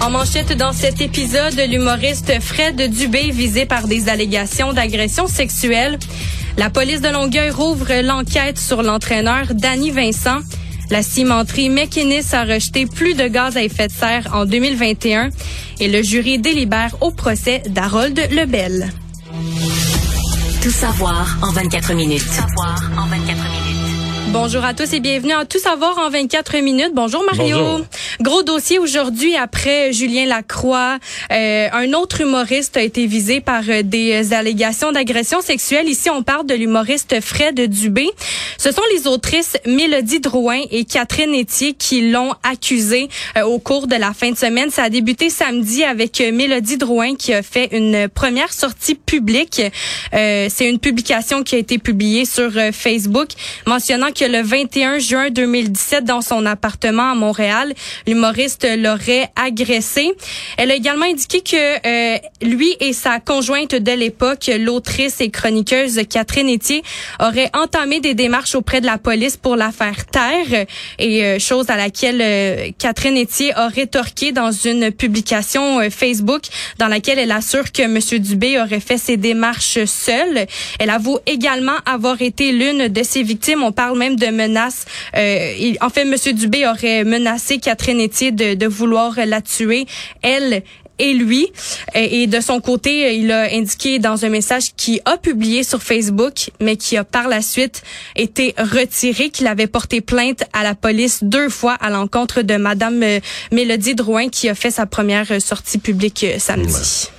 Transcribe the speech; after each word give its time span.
En 0.00 0.10
manchette 0.10 0.56
dans 0.56 0.72
cet 0.72 1.00
épisode, 1.00 1.60
l'humoriste 1.68 2.40
Fred 2.40 2.90
Dubé 2.90 3.30
visé 3.30 3.66
par 3.66 3.88
des 3.88 4.08
allégations 4.08 4.72
d'agression 4.72 5.26
sexuelle. 5.26 5.98
La 6.56 6.70
police 6.70 7.00
de 7.00 7.08
Longueuil 7.08 7.50
rouvre 7.50 8.00
l'enquête 8.02 8.58
sur 8.58 8.82
l'entraîneur 8.82 9.46
Danny 9.50 9.90
Vincent. 9.90 10.38
La 10.90 11.02
cimenterie 11.02 11.68
McInnes 11.68 12.22
a 12.32 12.44
rejeté 12.44 12.86
plus 12.86 13.14
de 13.14 13.26
gaz 13.26 13.56
à 13.56 13.62
effet 13.62 13.88
de 13.88 13.92
serre 13.92 14.28
en 14.32 14.44
2021 14.46 15.30
et 15.80 15.88
le 15.88 16.02
jury 16.02 16.38
délibère 16.38 16.96
au 17.00 17.10
procès 17.10 17.62
d'Harold 17.68 18.18
Lebel. 18.30 18.90
Tout 20.62 20.70
savoir 20.70 21.38
en 21.42 21.50
24 21.50 21.94
minutes. 21.94 22.22
Savoir 22.22 22.82
en 22.96 23.06
24 23.06 23.26
minutes. 23.26 23.68
Bonjour 24.30 24.62
à 24.62 24.74
tous 24.74 24.92
et 24.92 25.00
bienvenue 25.00 25.32
à 25.32 25.44
Tout 25.46 25.58
savoir 25.58 25.96
en 25.98 26.10
24 26.10 26.58
minutes. 26.58 26.92
Bonjour 26.94 27.24
Mario. 27.24 27.56
Bonjour. 27.56 27.86
Gros 28.20 28.42
dossier 28.42 28.80
aujourd'hui 28.80 29.36
après 29.36 29.92
Julien 29.92 30.26
Lacroix. 30.26 30.98
Euh, 31.30 31.68
un 31.72 31.92
autre 31.92 32.20
humoriste 32.20 32.76
a 32.76 32.82
été 32.82 33.06
visé 33.06 33.40
par 33.40 33.62
euh, 33.68 33.82
des 33.84 34.32
allégations 34.32 34.90
d'agression 34.90 35.40
sexuelle. 35.40 35.88
Ici, 35.88 36.10
on 36.10 36.24
parle 36.24 36.44
de 36.44 36.54
l'humoriste 36.54 37.20
Fred 37.20 37.60
Dubé. 37.70 38.10
Ce 38.60 38.72
sont 38.72 38.82
les 38.92 39.06
autrices 39.06 39.56
Mélodie 39.66 40.18
Drouin 40.18 40.62
et 40.72 40.84
Catherine 40.84 41.32
Etier 41.32 41.74
qui 41.74 42.10
l'ont 42.10 42.34
accusé 42.42 43.08
euh, 43.36 43.42
au 43.42 43.60
cours 43.60 43.86
de 43.86 43.94
la 43.94 44.12
fin 44.12 44.32
de 44.32 44.36
semaine. 44.36 44.70
Ça 44.70 44.82
a 44.82 44.90
débuté 44.90 45.30
samedi 45.30 45.84
avec 45.84 46.20
euh, 46.20 46.32
Mélodie 46.32 46.76
Drouin 46.76 47.14
qui 47.14 47.32
a 47.32 47.44
fait 47.44 47.68
une 47.70 48.08
première 48.08 48.52
sortie 48.52 48.96
publique. 48.96 49.62
Euh, 50.12 50.48
C'est 50.50 50.68
une 50.68 50.80
publication 50.80 51.44
qui 51.44 51.54
a 51.54 51.58
été 51.58 51.78
publiée 51.78 52.24
sur 52.24 52.50
Facebook 52.72 53.28
mentionnant 53.64 54.10
que 54.10 54.24
le 54.24 54.42
21 54.42 54.98
juin 54.98 55.30
2017, 55.30 56.04
dans 56.04 56.20
son 56.20 56.44
appartement 56.44 57.12
à 57.12 57.14
Montréal, 57.14 57.74
l'humoriste 58.08 58.66
l'aurait 58.78 59.30
agressé. 59.36 60.12
Elle 60.56 60.70
a 60.70 60.74
également 60.74 61.04
indiqué 61.04 61.42
que 61.42 61.56
euh, 61.56 62.18
lui 62.42 62.74
et 62.80 62.92
sa 62.92 63.20
conjointe 63.20 63.74
de 63.74 63.92
l'époque, 63.92 64.50
l'autrice 64.58 65.20
et 65.20 65.30
chroniqueuse 65.30 66.00
Catherine 66.08 66.48
Etier, 66.48 66.82
auraient 67.20 67.50
entamé 67.54 68.00
des 68.00 68.14
démarches 68.14 68.54
auprès 68.54 68.80
de 68.80 68.86
la 68.86 68.98
police 68.98 69.36
pour 69.36 69.56
la 69.56 69.70
faire 69.72 70.06
taire, 70.06 70.66
et 70.98 71.24
euh, 71.24 71.38
chose 71.38 71.68
à 71.68 71.76
laquelle 71.76 72.20
euh, 72.22 72.70
Catherine 72.78 73.16
Etier 73.16 73.52
a 73.54 73.68
rétorqué 73.68 74.32
dans 74.32 74.50
une 74.52 74.90
publication 74.90 75.80
euh, 75.80 75.90
Facebook 75.90 76.42
dans 76.78 76.88
laquelle 76.88 77.18
elle 77.18 77.32
assure 77.32 77.70
que 77.72 77.82
M. 77.82 77.98
Dubé 78.20 78.58
aurait 78.58 78.80
fait 78.80 78.98
ses 78.98 79.16
démarches 79.16 79.84
seul. 79.84 80.46
Elle 80.78 80.90
avoue 80.90 81.18
également 81.26 81.76
avoir 81.84 82.22
été 82.22 82.52
l'une 82.52 82.88
de 82.88 83.02
ses 83.02 83.22
victimes. 83.22 83.62
On 83.62 83.72
parle 83.72 83.98
même 83.98 84.16
de 84.16 84.26
menaces. 84.26 84.86
Euh, 85.16 85.74
en 85.80 85.90
fait, 85.90 86.02
M. 86.02 86.14
Dubé 86.34 86.66
aurait 86.66 87.04
menacé 87.04 87.58
Catherine 87.58 87.97
De, 87.98 88.54
de 88.54 88.66
vouloir 88.66 89.18
la 89.26 89.40
tuer. 89.42 89.86
Elle 90.22 90.62
et 90.98 91.14
lui. 91.14 91.48
Et 91.94 92.26
de 92.26 92.40
son 92.40 92.60
côté, 92.60 93.16
il 93.16 93.30
a 93.30 93.48
indiqué 93.52 93.98
dans 93.98 94.24
un 94.24 94.28
message 94.28 94.74
qu'il 94.76 95.00
a 95.04 95.16
publié 95.16 95.62
sur 95.62 95.82
Facebook, 95.82 96.50
mais 96.60 96.76
qui 96.76 96.96
a 96.96 97.04
par 97.04 97.28
la 97.28 97.42
suite 97.42 97.82
été 98.16 98.54
retiré, 98.58 99.30
qu'il 99.30 99.46
avait 99.46 99.66
porté 99.66 100.00
plainte 100.00 100.44
à 100.52 100.62
la 100.62 100.74
police 100.74 101.20
deux 101.22 101.48
fois 101.48 101.74
à 101.74 101.90
l'encontre 101.90 102.42
de 102.42 102.56
Madame 102.56 103.02
euh, 103.02 103.20
Mélodie 103.52 103.94
Drouin, 103.94 104.28
qui 104.28 104.48
a 104.48 104.54
fait 104.54 104.70
sa 104.70 104.86
première 104.86 105.40
sortie 105.40 105.78
publique 105.78 106.24
euh, 106.24 106.38
samedi. 106.38 107.10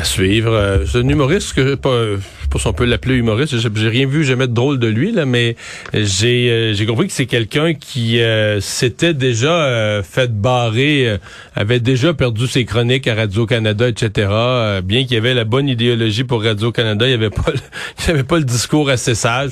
À 0.00 0.04
suivre. 0.04 0.52
Euh, 0.52 0.84
C'est 0.86 0.98
un 0.98 1.08
humoriste 1.08 1.54
que 1.54 1.74
pas, 1.74 1.90
je 1.90 2.16
sais 2.18 2.48
pas 2.48 2.58
si 2.60 2.66
on 2.68 2.72
peut 2.72 2.84
l'appeler 2.84 3.16
humoriste. 3.16 3.56
J'ai 3.58 3.88
rien 3.88 4.06
vu 4.06 4.22
jamais 4.22 4.46
de 4.46 4.52
drôle 4.52 4.78
de 4.78 4.86
lui 4.86 5.10
là, 5.10 5.24
mais 5.26 5.56
j'ai 5.92 6.50
euh, 6.50 6.72
j'ai 6.72 6.86
compris 6.86 7.08
que 7.08 7.12
c'est 7.12 7.26
quelqu'un 7.26 7.74
qui 7.74 8.20
euh, 8.20 8.60
s'était 8.60 9.12
déjà 9.12 9.50
euh, 9.64 10.02
fait 10.04 10.32
barrer, 10.32 11.08
euh, 11.08 11.18
avait 11.56 11.80
déjà 11.80 12.14
perdu 12.14 12.46
ses 12.46 12.64
chroniques 12.64 13.08
à 13.08 13.16
Radio 13.16 13.44
Canada, 13.44 13.88
etc. 13.88 14.28
Euh, 14.30 14.80
bien 14.82 15.02
qu'il 15.02 15.14
y 15.14 15.16
avait 15.16 15.34
la 15.34 15.44
bonne 15.44 15.68
idéologie 15.68 16.22
pour 16.22 16.44
Radio 16.44 16.70
Canada, 16.70 17.08
il 17.08 17.14
avait 17.14 17.30
pas, 17.30 17.50
le- 17.52 17.58
il 18.06 18.10
avait 18.12 18.22
pas 18.22 18.38
le 18.38 18.44
discours 18.44 18.88
assez 18.90 19.16
sage. 19.16 19.50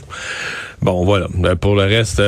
Bon, 0.81 1.05
voilà. 1.05 1.27
Pour 1.61 1.75
le 1.75 1.83
reste. 1.83 2.21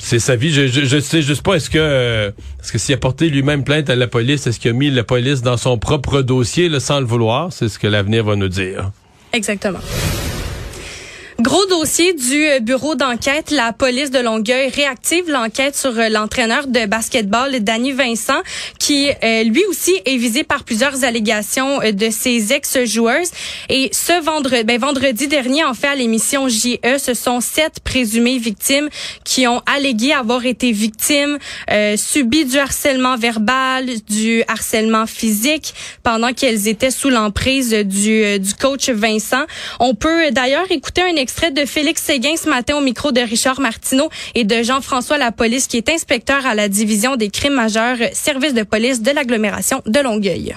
C'est 0.00 0.18
sa 0.18 0.36
vie. 0.36 0.52
Je, 0.52 0.66
je 0.66 1.00
sais 1.00 1.22
juste 1.22 1.42
pas, 1.42 1.54
est-ce 1.54 1.70
que 1.70 1.78
euh, 1.78 2.30
est-ce 2.62 2.72
que 2.72 2.78
s'il 2.78 2.94
a 2.94 2.98
porté 2.98 3.28
lui-même 3.28 3.64
plainte 3.64 3.90
à 3.90 3.96
la 3.96 4.06
police, 4.06 4.46
est-ce 4.46 4.60
qu'il 4.60 4.70
a 4.70 4.74
mis 4.74 4.90
la 4.90 5.04
police 5.04 5.42
dans 5.42 5.56
son 5.56 5.78
propre 5.78 6.22
dossier 6.22 6.68
sans 6.80 7.00
le 7.00 7.06
vouloir? 7.06 7.52
C'est 7.52 7.68
ce 7.68 7.78
que 7.78 7.86
l'avenir 7.86 8.24
va 8.24 8.36
nous 8.36 8.48
dire. 8.48 8.90
Exactement. 9.32 9.80
Gros 11.42 11.66
dossier 11.66 12.14
du 12.14 12.46
euh, 12.46 12.60
bureau 12.60 12.94
d'enquête. 12.94 13.50
La 13.50 13.72
police 13.72 14.12
de 14.12 14.20
Longueuil 14.20 14.68
réactive 14.68 15.28
l'enquête 15.28 15.74
sur 15.74 15.98
euh, 15.98 16.08
l'entraîneur 16.08 16.68
de 16.68 16.86
basketball, 16.86 17.58
Danny 17.64 17.90
Vincent, 17.90 18.40
qui 18.78 19.10
euh, 19.24 19.42
lui 19.42 19.64
aussi 19.64 19.92
est 20.04 20.18
visé 20.18 20.44
par 20.44 20.62
plusieurs 20.62 21.02
allégations 21.02 21.82
euh, 21.82 21.90
de 21.90 22.10
ses 22.10 22.52
ex-joueuses. 22.52 23.32
Et 23.68 23.90
ce 23.92 24.22
vendredi, 24.22 24.62
ben, 24.62 24.78
vendredi 24.78 25.26
dernier, 25.26 25.64
en 25.64 25.74
fait, 25.74 25.88
à 25.88 25.94
l'émission 25.96 26.48
JE, 26.48 26.78
ce 26.98 27.12
sont 27.12 27.40
sept 27.40 27.80
présumées 27.80 28.38
victimes 28.38 28.88
qui 29.24 29.48
ont 29.48 29.62
allégué 29.66 30.12
avoir 30.12 30.46
été 30.46 30.70
victimes, 30.70 31.38
euh, 31.72 31.96
subi 31.96 32.44
du 32.44 32.58
harcèlement 32.58 33.16
verbal, 33.16 33.86
du 34.08 34.44
harcèlement 34.46 35.08
physique 35.08 35.74
pendant 36.04 36.32
qu'elles 36.34 36.68
étaient 36.68 36.92
sous 36.92 37.10
l'emprise 37.10 37.70
du, 37.72 38.38
du 38.38 38.54
coach 38.54 38.90
Vincent. 38.90 39.44
On 39.80 39.96
peut 39.96 40.30
d'ailleurs 40.30 40.70
écouter 40.70 41.02
un 41.02 41.16
extrait 41.16 41.31
de 41.40 41.66
Félix 41.66 42.02
Séguin 42.02 42.36
ce 42.36 42.48
matin 42.48 42.76
au 42.76 42.80
micro 42.80 43.10
de 43.10 43.20
Richard 43.20 43.60
Martineau 43.60 44.10
et 44.34 44.44
de 44.44 44.62
Jean-François 44.62 45.18
Lapolice, 45.18 45.66
qui 45.66 45.76
est 45.76 45.88
inspecteur 45.88 46.46
à 46.46 46.54
la 46.54 46.68
division 46.68 47.16
des 47.16 47.30
crimes 47.30 47.54
majeurs, 47.54 47.96
service 48.12 48.54
de 48.54 48.62
police 48.62 49.02
de 49.02 49.10
l'agglomération 49.10 49.82
de 49.86 49.98
Longueuil. 49.98 50.54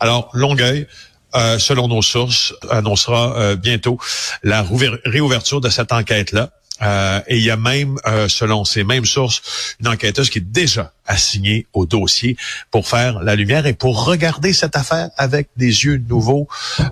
Alors, 0.00 0.28
Longueuil, 0.34 0.86
euh, 1.34 1.58
selon 1.58 1.88
nos 1.88 2.02
sources, 2.02 2.52
annoncera 2.70 3.38
euh, 3.38 3.56
bientôt 3.56 3.98
la 4.42 4.64
réouverture 5.04 5.60
de 5.60 5.70
cette 5.70 5.92
enquête-là. 5.92 6.50
Euh, 6.82 7.20
et 7.26 7.36
il 7.36 7.44
y 7.44 7.50
a 7.50 7.56
même, 7.56 7.96
euh, 8.06 8.28
selon 8.28 8.64
ces 8.64 8.84
mêmes 8.84 9.04
sources, 9.04 9.42
une 9.80 9.88
enquêteuse 9.88 10.30
qui 10.30 10.38
est 10.38 10.48
déjà 10.48 10.92
assignée 11.06 11.66
au 11.72 11.86
dossier 11.86 12.36
pour 12.70 12.86
faire 12.86 13.22
la 13.22 13.34
lumière 13.34 13.66
et 13.66 13.72
pour 13.72 14.04
regarder 14.04 14.52
cette 14.52 14.76
affaire 14.76 15.08
avec 15.16 15.48
des 15.56 15.84
yeux 15.84 16.02
nouveaux. 16.08 16.46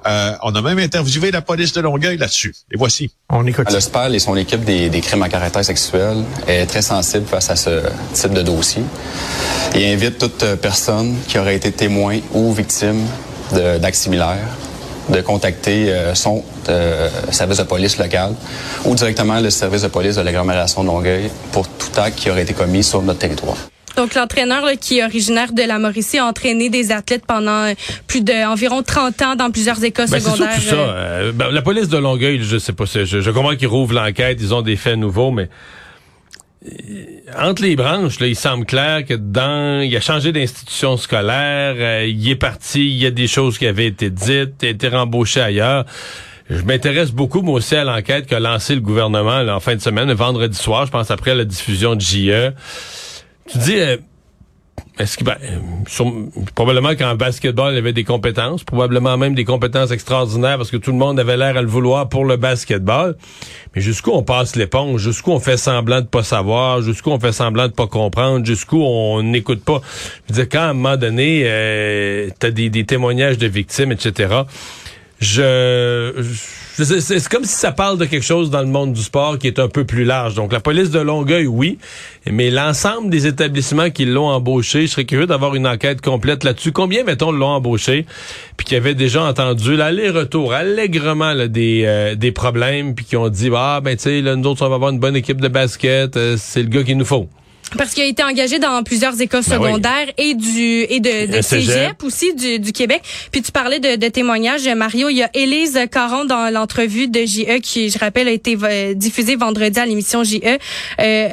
Euh, 0.06 0.32
on 0.42 0.54
a 0.54 0.62
même 0.62 0.78
interviewé 0.78 1.30
la 1.30 1.42
police 1.42 1.72
de 1.72 1.82
Longueuil 1.82 2.16
là-dessus. 2.16 2.54
Et 2.72 2.76
voici. 2.76 3.10
On 3.28 3.47
écoute 3.47 3.70
Le 3.70 3.80
SPAL 3.80 4.14
et 4.14 4.19
son 4.19 4.36
équipe 4.36 4.64
des, 4.64 4.88
des 4.88 5.00
crimes 5.00 5.22
à 5.22 5.28
caractère 5.28 5.64
sexuel 5.64 6.24
est 6.47 6.66
très 6.66 6.82
sensible 6.82 7.26
face 7.26 7.50
à 7.50 7.56
ce 7.56 7.82
type 8.14 8.32
de 8.32 8.42
dossier. 8.42 8.82
Il 9.74 9.84
invite 9.84 10.18
toute 10.18 10.44
personne 10.56 11.16
qui 11.28 11.38
aurait 11.38 11.56
été 11.56 11.70
témoin 11.72 12.18
ou 12.32 12.53
victime 12.53 13.04
d'actes 13.53 13.97
similaires 13.97 14.48
de 15.08 15.20
contacter 15.20 15.90
euh, 15.92 16.14
son 16.14 16.42
euh, 16.68 17.08
service 17.30 17.58
de 17.58 17.62
police 17.64 17.98
local 17.98 18.32
ou 18.84 18.94
directement 18.94 19.38
le 19.40 19.50
service 19.50 19.82
de 19.82 19.88
police 19.88 20.16
de 20.16 20.22
l'agglomération 20.22 20.82
de 20.82 20.88
Longueuil 20.88 21.30
pour 21.52 21.68
tout 21.68 22.00
acte 22.00 22.18
qui 22.18 22.30
aurait 22.30 22.42
été 22.42 22.54
commis 22.54 22.82
sur 22.82 23.02
notre 23.02 23.18
territoire. 23.20 23.56
Donc, 23.96 24.14
l'entraîneur 24.14 24.62
là, 24.66 24.76
qui 24.76 24.98
est 24.98 25.04
originaire 25.04 25.52
de 25.52 25.62
la 25.62 25.78
Mauricie 25.78 26.18
a 26.18 26.26
entraîné 26.26 26.68
des 26.68 26.92
athlètes 26.92 27.24
pendant 27.26 27.64
euh, 27.70 27.72
plus 28.06 28.20
d'environ 28.20 28.82
30 28.82 29.22
ans 29.22 29.36
dans 29.36 29.50
plusieurs 29.50 29.82
écoles 29.82 30.06
Ben, 30.10 30.20
c'est 30.20 30.30
secondaires. 30.30 30.60
ça. 30.60 30.74
euh, 30.74 31.32
ben, 31.32 31.50
la 31.50 31.62
police 31.62 31.88
de 31.88 31.96
Longueuil, 31.96 32.40
je 32.42 32.58
sais 32.58 32.72
pas, 32.74 32.84
je, 32.84 33.04
je 33.06 33.30
comprends 33.30 33.56
qu'ils 33.56 33.68
rouvrent 33.68 33.94
l'enquête, 33.94 34.36
ils 34.41 34.52
ont 34.52 34.60
des 34.60 34.76
faits 34.76 34.97
nouveaux, 34.98 35.30
mais 35.30 35.48
entre 37.38 37.62
les 37.62 37.76
branches, 37.76 38.18
là, 38.20 38.26
il 38.26 38.36
semble 38.36 38.64
clair 38.64 39.04
que 39.04 39.14
dans, 39.14 39.82
il 39.82 39.94
a 39.97 40.00
changé 40.00 40.32
d'institution 40.32 40.97
scolaire, 40.97 41.74
euh, 41.78 42.06
il 42.06 42.28
est 42.28 42.36
parti, 42.36 42.86
il 42.86 42.97
y 42.97 43.06
a 43.06 43.10
des 43.10 43.26
choses 43.26 43.58
qui 43.58 43.66
avaient 43.66 43.86
été 43.86 44.10
dites, 44.10 44.54
il 44.62 44.66
a 44.66 44.70
été 44.70 44.88
rembauché 44.88 45.41
ailleurs. 45.41 45.84
Je 46.48 46.62
m'intéresse 46.62 47.10
beaucoup, 47.10 47.42
moi 47.42 47.54
aussi, 47.54 47.74
à 47.74 47.84
l'enquête 47.84 48.26
qu'a 48.26 48.41
lancé 48.41 48.74
le 48.74 48.80
gouvernement 48.80 49.41
en 49.41 49.60
fin 49.60 49.74
de 49.74 49.80
semaine, 49.80 50.12
vendredi 50.12 50.56
soir, 50.56 50.86
je 50.86 50.92
pense 50.92 51.10
après 51.10 51.34
la 51.34 51.44
diffusion 51.44 51.94
de 51.94 52.00
JE. 52.00 52.53
Tu 53.50 53.59
dis, 53.59 53.78
euh, 53.78 53.97
est-ce 54.98 55.19
que 55.19 55.25
ben, 55.25 55.37
sur- 55.87 56.13
probablement 56.54 56.95
qu'en 56.97 57.15
basketball, 57.16 57.75
il 57.75 57.78
avait 57.78 57.93
des 57.93 58.04
compétences, 58.04 58.65
probablement 58.65 59.19
même 59.19 59.34
des 59.34 59.45
compétences 59.45 59.91
extraordinaires 59.91 60.57
parce 60.57 60.71
que 60.71 60.78
tout 60.78 60.91
le 60.93 60.97
monde 60.97 61.21
avait 61.21 61.37
l'air 61.37 61.57
à 61.57 61.63
le 61.63 61.69
vouloir 61.69 62.09
pour 62.09 62.25
le 62.25 62.37
basketball. 62.37 63.15
Mais 63.75 63.83
jusqu'où 63.83 64.13
on 64.13 64.22
passe 64.22 64.57
l'éponge, 64.57 65.03
jusqu'où 65.03 65.33
on 65.33 65.41
fait 65.41 65.59
semblant 65.59 66.01
de 66.01 66.07
pas 66.07 66.22
savoir, 66.22 66.81
jusqu'où 66.81 67.10
on 67.10 67.21
fait 67.21 67.33
semblant 67.33 67.69
de 67.69 67.72
pas 67.72 67.87
comprendre, 67.87 68.47
jusqu'où 68.47 68.83
on 68.83 69.22
n'écoute 69.22 69.63
pas? 69.63 69.83
Je 70.28 70.33
veux 70.34 70.41
dire, 70.43 70.48
quand 70.51 70.60
à 70.60 70.71
un 70.71 70.72
moment 70.72 70.97
donné, 70.97 71.43
euh, 71.45 72.31
t'as 72.39 72.51
des, 72.51 72.71
des 72.71 72.84
témoignages 72.84 73.37
de 73.37 73.47
victimes, 73.47 73.93
etc. 73.93 74.34
Je, 75.21 76.13
je 76.16 76.33
C'est 76.84 77.28
comme 77.30 77.44
si 77.44 77.54
ça 77.54 77.72
parle 77.72 77.96
de 77.96 78.04
quelque 78.04 78.22
chose 78.22 78.50
dans 78.50 78.60
le 78.60 78.66
monde 78.66 78.92
du 78.92 79.00
sport 79.02 79.38
qui 79.38 79.46
est 79.46 79.58
un 79.58 79.68
peu 79.68 79.84
plus 79.84 80.04
large. 80.04 80.34
Donc, 80.34 80.52
la 80.52 80.60
police 80.60 80.90
de 80.90 80.98
Longueuil, 80.98 81.46
oui, 81.46 81.78
mais 82.30 82.50
l'ensemble 82.50 83.08
des 83.08 83.26
établissements 83.26 83.88
qui 83.88 84.04
l'ont 84.04 84.28
embauché, 84.28 84.82
je 84.82 84.92
serais 84.92 85.06
curieux 85.06 85.26
d'avoir 85.26 85.54
une 85.54 85.66
enquête 85.66 86.02
complète 86.02 86.44
là-dessus. 86.44 86.72
Combien, 86.72 87.02
mettons, 87.02 87.32
l'ont 87.32 87.46
embauché, 87.46 88.04
puis 88.58 88.66
qui 88.66 88.76
avaient 88.76 88.94
déjà 88.94 89.22
entendu 89.24 89.74
l'aller-retour 89.74 90.52
allègrement 90.52 91.34
des, 91.46 91.84
euh, 91.86 92.14
des 92.14 92.32
problèmes, 92.32 92.94
puis 92.94 93.06
qui 93.06 93.16
ont 93.16 93.30
dit, 93.30 93.50
ah, 93.54 93.80
ben, 93.82 93.96
tu 93.96 94.02
sais, 94.02 94.20
nous 94.20 94.46
autres, 94.46 94.66
on 94.66 94.68
va 94.68 94.74
avoir 94.74 94.90
une 94.90 95.00
bonne 95.00 95.16
équipe 95.16 95.40
de 95.40 95.48
basket, 95.48 96.18
euh, 96.18 96.36
c'est 96.38 96.62
le 96.62 96.68
gars 96.68 96.82
qu'il 96.82 96.98
nous 96.98 97.06
faut. 97.06 97.26
Parce 97.77 97.95
qu'il 97.95 98.04
a 98.04 98.07
été 98.07 98.22
engagé 98.22 98.59
dans 98.60 98.83
plusieurs 98.84 99.21
écoles 99.21 99.42
Ben 99.48 99.59
oui. 99.59 99.66
secondaires 99.66 100.07
et 100.18 100.34
du 100.34 100.86
et 100.89 101.01
de, 101.01 101.27
de 101.30 101.36
Le 101.36 101.42
cégep. 101.42 101.74
cégep 101.74 102.03
aussi 102.04 102.33
du, 102.34 102.59
du 102.60 102.72
Québec. 102.72 103.03
Puis 103.33 103.42
tu 103.42 103.51
parlais 103.51 103.80
de, 103.80 103.97
de 103.97 104.09
témoignages, 104.09 104.68
Mario. 104.68 105.09
Il 105.09 105.16
y 105.16 105.22
a 105.24 105.30
Élise 105.34 105.78
Caron 105.91 106.24
dans 106.24 106.48
l'entrevue 106.53 107.09
de 107.09 107.21
JE 107.27 107.59
qui, 107.60 107.91
je 107.91 107.98
rappelle, 107.98 108.28
a 108.28 108.30
été 108.30 108.57
euh, 108.63 108.95
diffusée 108.95 109.34
vendredi 109.36 109.80
à 109.80 109.84
l'émission 109.86 110.22
JE. 110.22 110.36
Euh, 110.45 110.59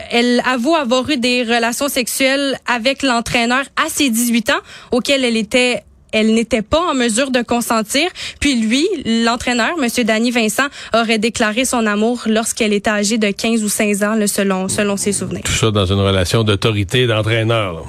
elle 0.09 0.41
avoue 0.45 0.75
avoir 0.75 1.07
eu 1.09 1.18
des 1.18 1.44
relations 1.44 1.88
sexuelles 1.88 2.57
avec 2.65 3.03
l'entraîneur 3.03 3.63
à 3.75 3.88
ses 3.89 4.09
18 4.09 4.50
ans, 4.50 4.62
auquel 4.91 5.24
elle 5.24 5.38
était 5.38 5.83
elle 6.13 6.33
n'était 6.33 6.62
pas 6.62 6.80
en 6.80 6.94
mesure 6.94 7.31
de 7.31 7.42
consentir. 7.42 8.10
Puis 8.39 8.56
lui, 8.56 8.88
l'entraîneur, 9.25 9.77
Monsieur 9.77 10.04
Danny 10.06 10.31
Vincent, 10.31 10.68
aurait 10.94 11.18
déclaré 11.18 11.65
son 11.65 11.86
amour 11.86 12.21
lorsqu'elle 12.27 12.71
était 12.71 12.89
âgée 12.89 13.18
de 13.18 13.31
15 13.31 13.63
ou 13.63 13.69
16 13.69 14.04
ans, 14.04 14.13
là, 14.13 14.27
selon, 14.27 14.69
selon 14.69 14.95
ses 14.95 15.12
souvenirs. 15.12 15.42
Tout 15.44 15.51
ça 15.51 15.71
dans 15.71 15.86
une 15.86 16.00
relation 16.00 16.44
d'autorité 16.44 17.01
et 17.01 17.07
d'entraîneur. 17.07 17.83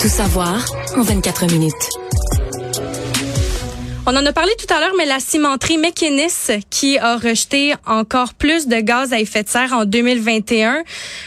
Tout 0.00 0.08
savoir 0.08 0.64
en 0.96 1.02
24 1.02 1.46
minutes. 1.52 2.09
On 4.12 4.16
en 4.16 4.26
a 4.26 4.32
parlé 4.32 4.50
tout 4.58 4.74
à 4.74 4.80
l'heure, 4.80 4.94
mais 4.98 5.06
la 5.06 5.20
cimenterie 5.20 5.78
McInnes 5.78 6.26
qui 6.68 6.98
a 6.98 7.16
rejeté 7.16 7.74
encore 7.86 8.34
plus 8.34 8.66
de 8.66 8.80
gaz 8.80 9.12
à 9.12 9.20
effet 9.20 9.44
de 9.44 9.48
serre 9.48 9.72
en 9.72 9.84
2021, 9.84 10.82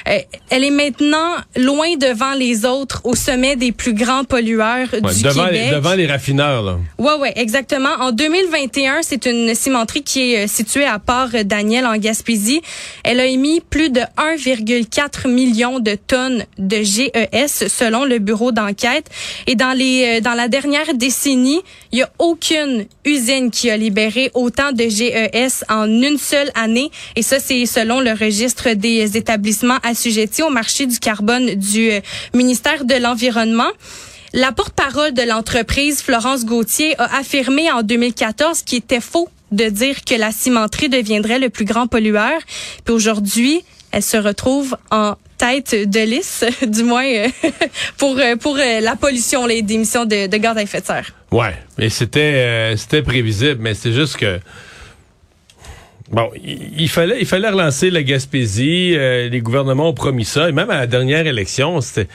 euh, 0.10 0.18
elle 0.50 0.66
est 0.66 0.70
maintenant 0.70 1.36
loin 1.56 1.96
devant 1.96 2.34
les 2.34 2.66
autres 2.66 3.00
au 3.06 3.16
sommet 3.16 3.56
des 3.56 3.72
plus 3.72 3.94
grands 3.94 4.26
pollueurs 4.26 4.90
Ouais, 5.02 5.14
du 5.14 5.24
devant, 5.24 5.46
Québec. 5.46 5.62
les, 5.70 5.72
devant 5.72 5.94
les 5.94 6.08
raffineurs, 6.08 6.62
là. 6.62 6.78
Ouais, 6.98 7.14
ouais, 7.22 7.32
exactement. 7.38 7.94
En 8.02 8.12
2021, 8.12 9.00
c'est 9.02 9.28
une 9.28 9.56
cimenterie 9.56 10.04
qui 10.04 10.34
est 10.34 10.44
euh, 10.44 10.48
située 10.48 10.84
à 10.84 11.00
Port-Daniel 11.00 11.86
en 11.86 11.96
Gaspésie. 11.96 12.62
Elle 13.06 13.22
a 13.22 13.26
émis 13.28 13.62
plus 13.62 13.92
de 13.92 14.02
1,4 14.18 15.30
million 15.30 15.80
de 15.80 15.96
tonnes 15.96 16.44
de 16.58 16.84
GES 16.84 17.70
selon 17.70 18.04
le 18.04 18.20
bureau 18.20 18.52
d'enquête. 18.52 19.10
Et 19.48 19.56
dans 19.56 19.72
les 19.72 20.18
euh, 20.18 20.20
dans 20.20 20.34
la 20.34 20.50
dernière 20.50 20.94
décennie, 20.94 21.62
il 21.94 22.00
y 22.00 22.02
a 22.02 22.10
aucune 22.20 22.73
usine 23.06 23.52
qui 23.52 23.70
a 23.70 23.78
libéré 23.78 24.32
autant 24.34 24.72
de 24.72 24.84
GES 24.84 25.64
en 25.70 25.88
une 25.88 26.18
seule 26.18 26.52
année. 26.56 26.92
Et 27.16 27.22
ça, 27.22 27.40
c'est 27.40 27.66
selon 27.66 28.00
le 28.00 28.12
registre 28.12 28.74
des 28.74 29.18
établissements 29.18 29.78
assujettis 29.84 30.44
au 30.44 30.50
marché 30.50 30.86
du 30.86 31.00
carbone 31.00 31.56
du 31.56 31.92
euh, 31.92 32.00
ministère 32.34 32.86
de 32.86 32.96
l'Environnement. 32.96 33.72
La 34.34 34.52
porte-parole 34.52 35.14
de 35.14 35.22
l'entreprise, 35.22 36.02
Florence 36.02 36.46
Gauthier, 36.46 37.00
a 37.00 37.18
affirmé 37.18 37.72
en 37.72 37.84
2014 37.84 38.64
qu'il 38.64 38.80
était 38.80 39.00
faux 39.00 39.30
de 39.52 39.66
dire 39.66 40.04
que 40.04 40.16
la 40.16 40.32
cimenterie 40.32 40.90
deviendrait 40.90 41.40
le 41.40 41.50
plus 41.50 41.66
grand 41.66 41.88
pollueur. 41.88 42.40
Puis 42.84 42.94
aujourd'hui, 42.94 43.64
elle 43.92 44.02
se 44.02 44.18
retrouve 44.18 44.76
en 44.90 45.14
tête 45.44 45.90
de 45.90 46.00
liste, 46.00 46.46
du 46.68 46.84
moins 46.84 47.06
euh, 47.06 47.28
pour 47.98 48.18
euh, 48.18 48.38
pour 48.38 48.56
euh, 48.58 48.80
la 48.80 48.96
pollution, 48.96 49.46
les 49.46 49.60
émissions 49.60 50.06
de, 50.06 50.38
gaz 50.38 50.58
à 50.58 50.62
effet 50.62 50.80
de 50.80 50.86
serre. 50.86 51.12
Ouais, 51.32 51.56
mais 51.78 51.90
c'était 51.90 52.74
c'était 52.78 53.02
prévisible, 53.02 53.58
mais 53.60 53.74
c'est 53.74 53.92
juste 53.92 54.16
que 54.18 54.40
bon, 56.10 56.30
il, 56.44 56.88
fallait 56.88 57.18
il 57.20 57.26
fallait 57.26 57.50
relancer 57.50 57.90
la 57.90 58.04
Gaspésie. 58.04 58.96
les 58.96 59.42
gouvernements 59.42 59.90
ont 59.90 59.94
promis 59.94 60.26
ça, 60.26 60.48
et 60.48 60.52
même 60.52 60.70
à 60.70 60.78
la 60.78 60.88
dernière 60.88 61.26
élection, 61.28 61.82
c'était 61.82 62.08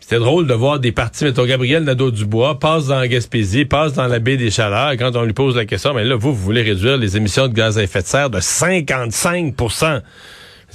c'était 0.00 0.20
drôle 0.20 0.46
de 0.46 0.54
voir 0.54 0.78
des 0.78 0.92
partis, 0.92 1.24
mettons 1.24 1.44
Gabriel 1.44 1.84
Nadeau-Dubois 1.84 2.58
passe 2.58 2.86
dans 2.86 2.98
la 2.98 3.08
Gaspésie, 3.08 3.66
passe 3.66 3.92
dans 3.92 4.06
la 4.06 4.20
baie 4.20 4.38
des 4.38 4.50
Chaleurs. 4.50 4.92
Quand 4.92 5.14
on 5.16 5.22
lui 5.22 5.34
pose 5.34 5.54
la 5.54 5.66
question, 5.66 5.92
mais 5.92 6.04
là, 6.04 6.16
vous, 6.16 6.32
vous 6.32 6.42
voulez 6.42 6.62
réduire 6.62 6.96
les 6.96 7.18
émissions 7.18 7.46
de 7.46 7.52
gaz 7.52 7.76
à 7.76 7.82
effet 7.82 8.00
de 8.00 8.06
serre 8.06 8.30
de 8.30 8.40
55 8.40 9.54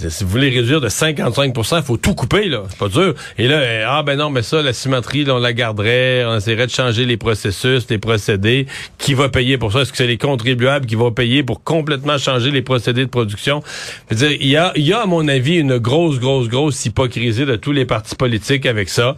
si 0.10 0.24
vous 0.24 0.30
voulez 0.30 0.50
réduire 0.50 0.82
de 0.82 0.90
55 0.90 1.54
il 1.56 1.84
faut 1.84 1.98
tout 1.98 2.16
couper, 2.16 2.50
là. 2.50 2.64
C'est 2.70 2.78
pas 2.78 2.90
dur. 2.90 3.14
Et 3.38 3.48
là, 3.48 3.56
euh, 3.56 3.86
ah 3.88 4.04
ben 4.04 4.18
non, 4.18 4.30
mais 4.30 4.42
ça, 4.42 4.62
la 4.62 4.74
cimenterie, 4.74 5.24
là, 5.24 5.36
on 5.36 5.40
la 5.40 5.54
garderait, 5.54 6.26
on 6.26 6.36
essaierait 6.38 6.68
de 6.68 6.72
changer 6.72 7.06
les 7.06 7.18
processus, 7.18 7.86
les 7.90 7.98
procédés. 7.98 8.68
Qui 8.98 9.14
va 9.14 9.30
payer 9.30 9.58
pour 9.58 9.72
ça? 9.72 9.82
Est-ce 9.82 9.92
que 9.92 9.98
c'est 9.98 10.08
les 10.08 10.18
contribuables 10.18 10.86
qui 10.86 10.96
vont 10.96 11.12
payer 11.12 11.44
pour 11.44 11.64
complètement 11.64 12.18
changer 12.18 12.52
les 12.52 12.62
procédés 12.62 13.06
de 13.06 13.10
production? 13.10 13.62
Dire, 14.12 14.32
il 14.32 14.48
y 14.48 14.58
a, 14.58 14.72
il 14.76 14.86
y 14.86 14.94
a, 14.94 15.02
à 15.02 15.06
mon 15.06 15.28
avis, 15.28 15.56
une 15.56 15.78
grosse, 15.78 16.20
grosse, 16.20 16.48
grosse 16.48 16.86
hypocrisie 16.86 17.46
de 17.46 17.56
tous 17.56 17.72
les 17.72 17.86
partis 17.86 18.16
politiques 18.16 18.66
avec 18.66 18.90
ça. 18.90 19.16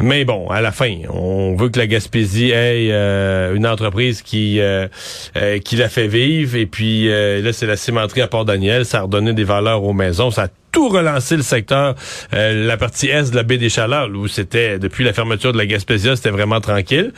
Mais 0.00 0.24
bon, 0.24 0.48
à 0.48 0.60
la 0.60 0.72
fin, 0.72 0.94
on 1.10 1.54
veut 1.56 1.68
que 1.68 1.78
la 1.78 1.86
Gaspésie 1.86 2.50
ait 2.50 2.88
euh, 2.90 3.54
une 3.54 3.66
entreprise 3.66 4.22
qui, 4.22 4.60
euh, 4.60 4.88
euh, 5.36 5.58
qui 5.58 5.76
la 5.76 5.88
fait 5.88 6.06
vivre. 6.06 6.56
Et 6.56 6.66
puis 6.66 7.10
euh, 7.10 7.42
là, 7.42 7.52
c'est 7.52 7.66
la 7.66 7.76
cimenterie 7.76 8.20
à 8.20 8.28
Port-Daniel. 8.28 8.84
Ça 8.84 8.98
a 8.98 9.02
redonné 9.02 9.32
des 9.32 9.44
valeurs 9.44 9.84
aux 9.84 9.92
maisons. 9.92 10.27
Ça 10.30 10.44
a 10.44 10.48
tout 10.72 10.88
relancé 10.88 11.36
le 11.36 11.42
secteur, 11.42 11.94
euh, 12.34 12.66
la 12.66 12.76
partie 12.76 13.08
est 13.08 13.30
de 13.30 13.36
la 13.36 13.42
baie 13.42 13.58
des 13.58 13.68
où 14.14 14.28
c'était, 14.28 14.78
depuis 14.78 15.04
la 15.04 15.12
fermeture 15.12 15.52
de 15.52 15.58
la 15.58 15.66
Gaspésia, 15.66 16.14
c'était 16.16 16.30
vraiment 16.30 16.60
tranquille. 16.60 17.12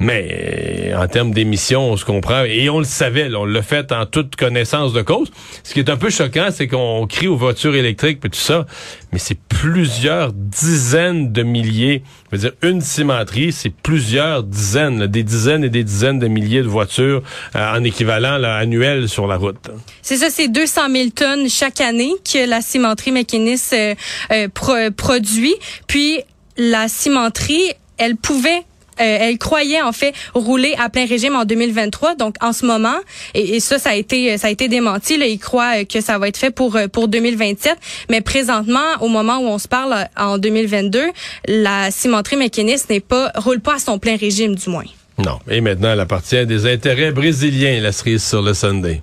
Mais 0.00 0.92
en 0.96 1.06
termes 1.08 1.32
d'émissions, 1.32 1.92
on 1.92 1.96
se 1.98 2.06
comprend. 2.06 2.44
Et 2.44 2.70
on 2.70 2.78
le 2.78 2.84
savait, 2.86 3.28
là, 3.28 3.40
on 3.40 3.44
l'a 3.44 3.60
fait 3.62 3.92
en 3.92 4.06
toute 4.06 4.34
connaissance 4.34 4.94
de 4.94 5.02
cause. 5.02 5.30
Ce 5.62 5.74
qui 5.74 5.78
est 5.80 5.90
un 5.90 5.98
peu 5.98 6.08
choquant, 6.08 6.48
c'est 6.50 6.68
qu'on 6.68 7.06
crie 7.06 7.28
aux 7.28 7.36
voitures 7.36 7.74
électriques 7.76 8.20
et 8.24 8.30
tout 8.30 8.38
ça, 8.38 8.64
mais 9.12 9.18
c'est 9.18 9.38
plusieurs 9.38 10.32
dizaines 10.32 11.32
de 11.32 11.42
milliers. 11.42 12.02
Je 12.32 12.36
veux 12.36 12.40
dire, 12.42 12.52
une 12.62 12.80
cimenterie, 12.80 13.52
c'est 13.52 13.68
plusieurs 13.70 14.42
dizaines, 14.42 15.00
là, 15.00 15.06
des 15.06 15.22
dizaines 15.22 15.64
et 15.64 15.68
des 15.68 15.84
dizaines 15.84 16.18
de 16.18 16.28
milliers 16.28 16.62
de 16.62 16.68
voitures 16.68 17.22
euh, 17.54 17.76
en 17.76 17.84
équivalent 17.84 18.38
là, 18.38 18.56
annuel 18.56 19.08
sur 19.08 19.26
la 19.26 19.36
route. 19.36 19.68
C'est 20.00 20.16
ça, 20.16 20.30
c'est 20.30 20.48
200 20.48 20.80
000 20.90 21.08
tonnes 21.10 21.48
chaque 21.50 21.80
année 21.82 22.12
que 22.24 22.48
la 22.48 22.62
cimenterie 22.62 23.12
McInnes 23.12 23.56
euh, 23.74 23.94
euh, 24.32 24.48
pro- 24.48 24.90
produit. 24.96 25.54
Puis 25.86 26.20
la 26.56 26.88
cimenterie, 26.88 27.72
elle 27.98 28.16
pouvait 28.16 28.62
elle 29.00 29.38
croyait 29.38 29.82
en 29.82 29.92
fait 29.92 30.14
rouler 30.34 30.74
à 30.78 30.88
plein 30.88 31.06
régime 31.06 31.34
en 31.34 31.44
2023, 31.44 32.14
donc 32.14 32.34
en 32.40 32.52
ce 32.52 32.66
moment, 32.66 32.96
et, 33.34 33.56
et 33.56 33.60
ça, 33.60 33.78
ça 33.78 33.90
a 33.90 33.94
été, 33.94 34.36
ça 34.38 34.48
a 34.48 34.50
été 34.50 34.68
démenti. 34.68 35.16
Là, 35.16 35.26
ils 35.26 35.38
croient 35.38 35.80
euh, 35.80 35.84
que 35.84 36.00
ça 36.00 36.18
va 36.18 36.28
être 36.28 36.36
fait 36.36 36.50
pour 36.50 36.76
euh, 36.76 36.88
pour 36.88 37.08
2027, 37.08 37.76
mais 38.10 38.20
présentement, 38.20 38.78
au 39.00 39.08
moment 39.08 39.38
où 39.38 39.46
on 39.46 39.58
se 39.58 39.68
parle 39.68 39.92
euh, 39.92 40.04
en 40.16 40.38
2022, 40.38 41.00
la 41.48 41.90
cimenterie 41.90 42.36
McInnes 42.36 42.76
n'est 42.88 43.00
pas 43.00 43.32
roule 43.34 43.60
pas 43.60 43.74
à 43.76 43.78
son 43.78 43.98
plein 43.98 44.16
régime 44.16 44.54
du 44.54 44.70
moins. 44.70 44.84
Non. 45.18 45.38
Et 45.50 45.60
maintenant, 45.60 45.92
elle 45.92 46.00
appartient 46.00 46.46
des 46.46 46.66
intérêts 46.66 47.12
brésiliens, 47.12 47.80
la 47.80 47.92
cerise 47.92 48.24
sur 48.24 48.42
le 48.42 48.54
Sunday. 48.54 49.02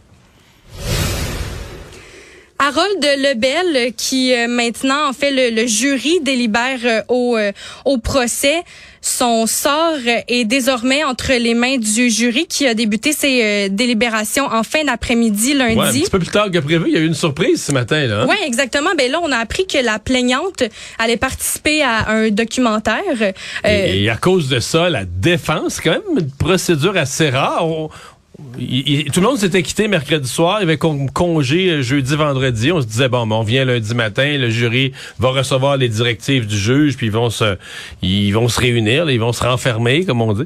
Harold 2.68 3.06
Lebel, 3.20 3.76
euh, 3.76 3.90
qui 3.96 4.34
euh, 4.34 4.48
maintenant, 4.48 5.08
en 5.10 5.14
fait, 5.14 5.32
le, 5.32 5.56
le 5.62 5.68
jury 5.68 6.20
délibère 6.22 6.80
euh, 6.84 7.02
au, 7.08 7.38
euh, 7.38 7.52
au 7.86 7.98
procès. 7.98 8.64
Son 9.00 9.46
sort 9.46 9.94
est 10.28 10.44
désormais 10.44 11.04
entre 11.06 11.32
les 11.32 11.54
mains 11.54 11.78
du 11.78 12.10
jury 12.10 12.46
qui 12.46 12.68
a 12.68 12.74
débuté 12.74 13.14
ses 13.14 13.42
euh, 13.42 13.68
délibérations 13.72 14.46
en 14.48 14.64
fin 14.64 14.84
d'après-midi 14.84 15.54
lundi. 15.54 15.76
Ouais, 15.78 15.86
un 15.88 15.92
petit 15.94 16.10
peu 16.10 16.20
plus 16.20 16.28
tard 16.32 16.52
que 16.52 16.58
prévu, 16.58 16.86
il 16.90 16.94
y 16.94 16.98
a 16.98 17.00
eu 17.00 17.06
une 17.06 17.14
surprise 17.14 17.64
ce 17.64 17.72
matin. 17.72 18.06
là. 18.06 18.24
hein? 18.24 18.28
Oui, 18.28 18.36
exactement. 18.46 18.90
Ben 18.98 19.10
là, 19.10 19.20
on 19.24 19.32
a 19.32 19.38
appris 19.38 19.66
que 19.66 19.78
la 19.78 20.00
plaignante 20.00 20.64
allait 21.00 21.16
participer 21.16 21.84
à 21.84 22.10
un 22.10 22.32
documentaire. 22.32 23.04
Euh, 23.22 23.32
Et, 23.66 24.04
et 24.04 24.10
à 24.10 24.18
cause 24.18 24.50
de 24.50 24.60
ça, 24.60 24.90
la 24.90 25.06
défense, 25.06 25.80
quand 25.80 25.92
même, 25.92 26.02
une 26.20 26.32
procédure 26.32 26.98
assez 26.98 27.30
rare. 27.30 27.66
On- 27.66 27.90
tout 28.38 29.20
le 29.20 29.22
monde 29.22 29.38
s'était 29.40 29.64
quitté 29.64 29.88
mercredi 29.88 30.28
soir, 30.30 30.60
il 30.60 30.64
avait 30.64 30.78
con- 30.78 31.08
congé 31.08 31.70
euh, 31.70 31.82
jeudi, 31.82 32.16
vendredi. 32.16 32.72
On 32.72 32.82
se 32.82 32.86
disait 32.86 33.10
bon, 33.10 33.30
on 33.32 33.42
vient 33.42 33.66
lundi 33.66 33.96
matin, 33.96 34.38
le 34.38 34.50
jury 34.50 34.94
va 35.18 35.30
recevoir 35.30 35.78
les 35.78 35.90
directives 35.90 36.46
du 36.46 36.58
juge, 36.58 36.98
puis 36.98 37.08
ils 37.08 37.12
vont 37.12 37.30
se, 37.32 37.58
ils 38.02 38.32
vont 38.32 38.48
se 38.48 38.60
réunir, 38.60 39.10
ils 39.10 39.20
vont 39.20 39.34
se 39.34 39.44
renfermer, 39.44 40.06
comme 40.06 40.22
on 40.22 40.34
dit. 40.34 40.46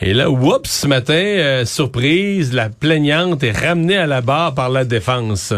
Et 0.00 0.14
là, 0.14 0.30
oups, 0.30 0.68
ce 0.68 0.86
matin, 0.86 1.14
euh, 1.14 1.64
surprise, 1.64 2.52
la 2.52 2.70
plaignante 2.70 3.42
est 3.42 3.52
ramenée 3.52 3.96
à 3.96 4.06
la 4.06 4.20
barre 4.22 4.54
par 4.54 4.68
la 4.70 4.84
défense. 4.84 5.52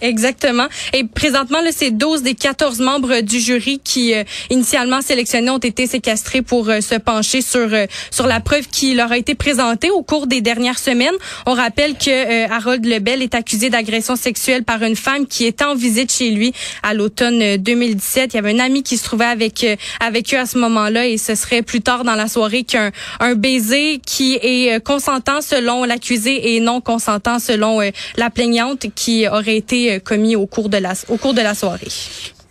Exactement. 0.00 0.66
Et 0.92 1.04
présentement, 1.04 1.60
là, 1.60 1.70
c'est 1.72 1.90
12 1.90 2.22
des 2.22 2.34
14 2.34 2.80
membres 2.80 3.20
du 3.20 3.38
jury 3.38 3.80
qui, 3.82 4.14
euh, 4.14 4.24
initialement 4.50 5.00
sélectionnés, 5.00 5.50
ont 5.50 5.58
été 5.58 5.86
séquestrés 5.86 6.42
pour 6.42 6.68
euh, 6.68 6.80
se 6.80 6.96
pencher 6.96 7.42
sur 7.42 7.72
euh, 7.72 7.86
sur 8.10 8.26
la 8.26 8.40
preuve 8.40 8.66
qui 8.68 8.94
leur 8.94 9.12
a 9.12 9.18
été 9.18 9.34
présentée 9.34 9.90
au 9.90 10.02
cours 10.02 10.26
des 10.26 10.40
dernières 10.40 10.78
semaines. 10.78 11.14
On 11.46 11.52
rappelle 11.52 11.94
que 11.94 12.50
Harold 12.50 12.84
Lebel 12.84 13.22
est 13.22 13.34
accusé 13.34 13.70
d'agression 13.70 14.16
sexuelle 14.16 14.64
par 14.64 14.82
une 14.82 14.96
femme 14.96 15.26
qui 15.26 15.44
était 15.46 15.64
en 15.64 15.74
visite 15.74 16.12
chez 16.12 16.30
lui 16.30 16.52
à 16.82 16.94
l'automne 16.94 17.56
2017. 17.56 18.32
Il 18.32 18.36
y 18.36 18.38
avait 18.38 18.54
un 18.54 18.58
ami 18.58 18.82
qui 18.82 18.96
se 18.96 19.04
trouvait 19.04 19.24
avec 19.26 19.66
avec 20.00 20.34
eux 20.34 20.38
à 20.38 20.46
ce 20.46 20.58
moment-là 20.58 21.06
et 21.06 21.18
ce 21.18 21.34
serait 21.34 21.62
plus 21.62 21.80
tard 21.80 22.04
dans 22.04 22.14
la 22.14 22.28
soirée 22.28 22.64
qu'un 22.64 22.90
un 23.20 23.34
baiser 23.34 24.00
qui 24.04 24.34
est 24.34 24.82
consentant 24.82 25.40
selon 25.40 25.84
l'accusé 25.84 26.54
et 26.54 26.60
non 26.60 26.80
consentant 26.80 27.38
selon 27.38 27.80
la 28.16 28.30
plaignante 28.30 28.86
qui 28.94 29.26
aurait 29.28 29.56
été 29.56 29.67
euh, 29.72 29.98
commis 29.98 30.36
au 30.36 30.46
cours 30.46 30.68
de 30.68 30.78
la, 30.78 30.94
au 31.08 31.16
cours 31.16 31.34
de 31.34 31.40
la 31.40 31.54
soirée. 31.54 31.88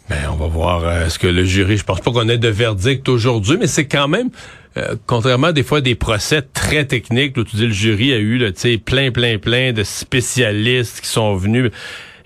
Ben, 0.09 0.17
on 0.31 0.35
va 0.35 0.47
voir 0.47 0.83
euh, 0.85 1.09
ce 1.09 1.19
que 1.19 1.27
le 1.27 1.43
jury. 1.43 1.77
Je 1.77 1.83
pense 1.83 1.99
pas 1.99 2.11
qu'on 2.11 2.29
ait 2.29 2.37
de 2.37 2.47
verdict 2.47 3.07
aujourd'hui, 3.09 3.57
mais 3.59 3.67
c'est 3.67 3.87
quand 3.87 4.07
même. 4.07 4.29
Euh, 4.77 4.95
contrairement 5.05 5.47
à 5.47 5.53
des 5.53 5.63
fois 5.63 5.81
des 5.81 5.95
procès 5.95 6.41
très 6.41 6.85
techniques, 6.85 7.35
où 7.37 7.43
tu 7.43 7.55
dis 7.55 7.67
le 7.67 7.73
jury 7.73 8.13
a 8.13 8.17
eu 8.17 8.37
là, 8.37 8.49
plein, 8.85 9.11
plein, 9.11 9.37
plein 9.37 9.73
de 9.73 9.83
spécialistes 9.83 11.01
qui 11.01 11.07
sont 11.07 11.35
venus. 11.35 11.71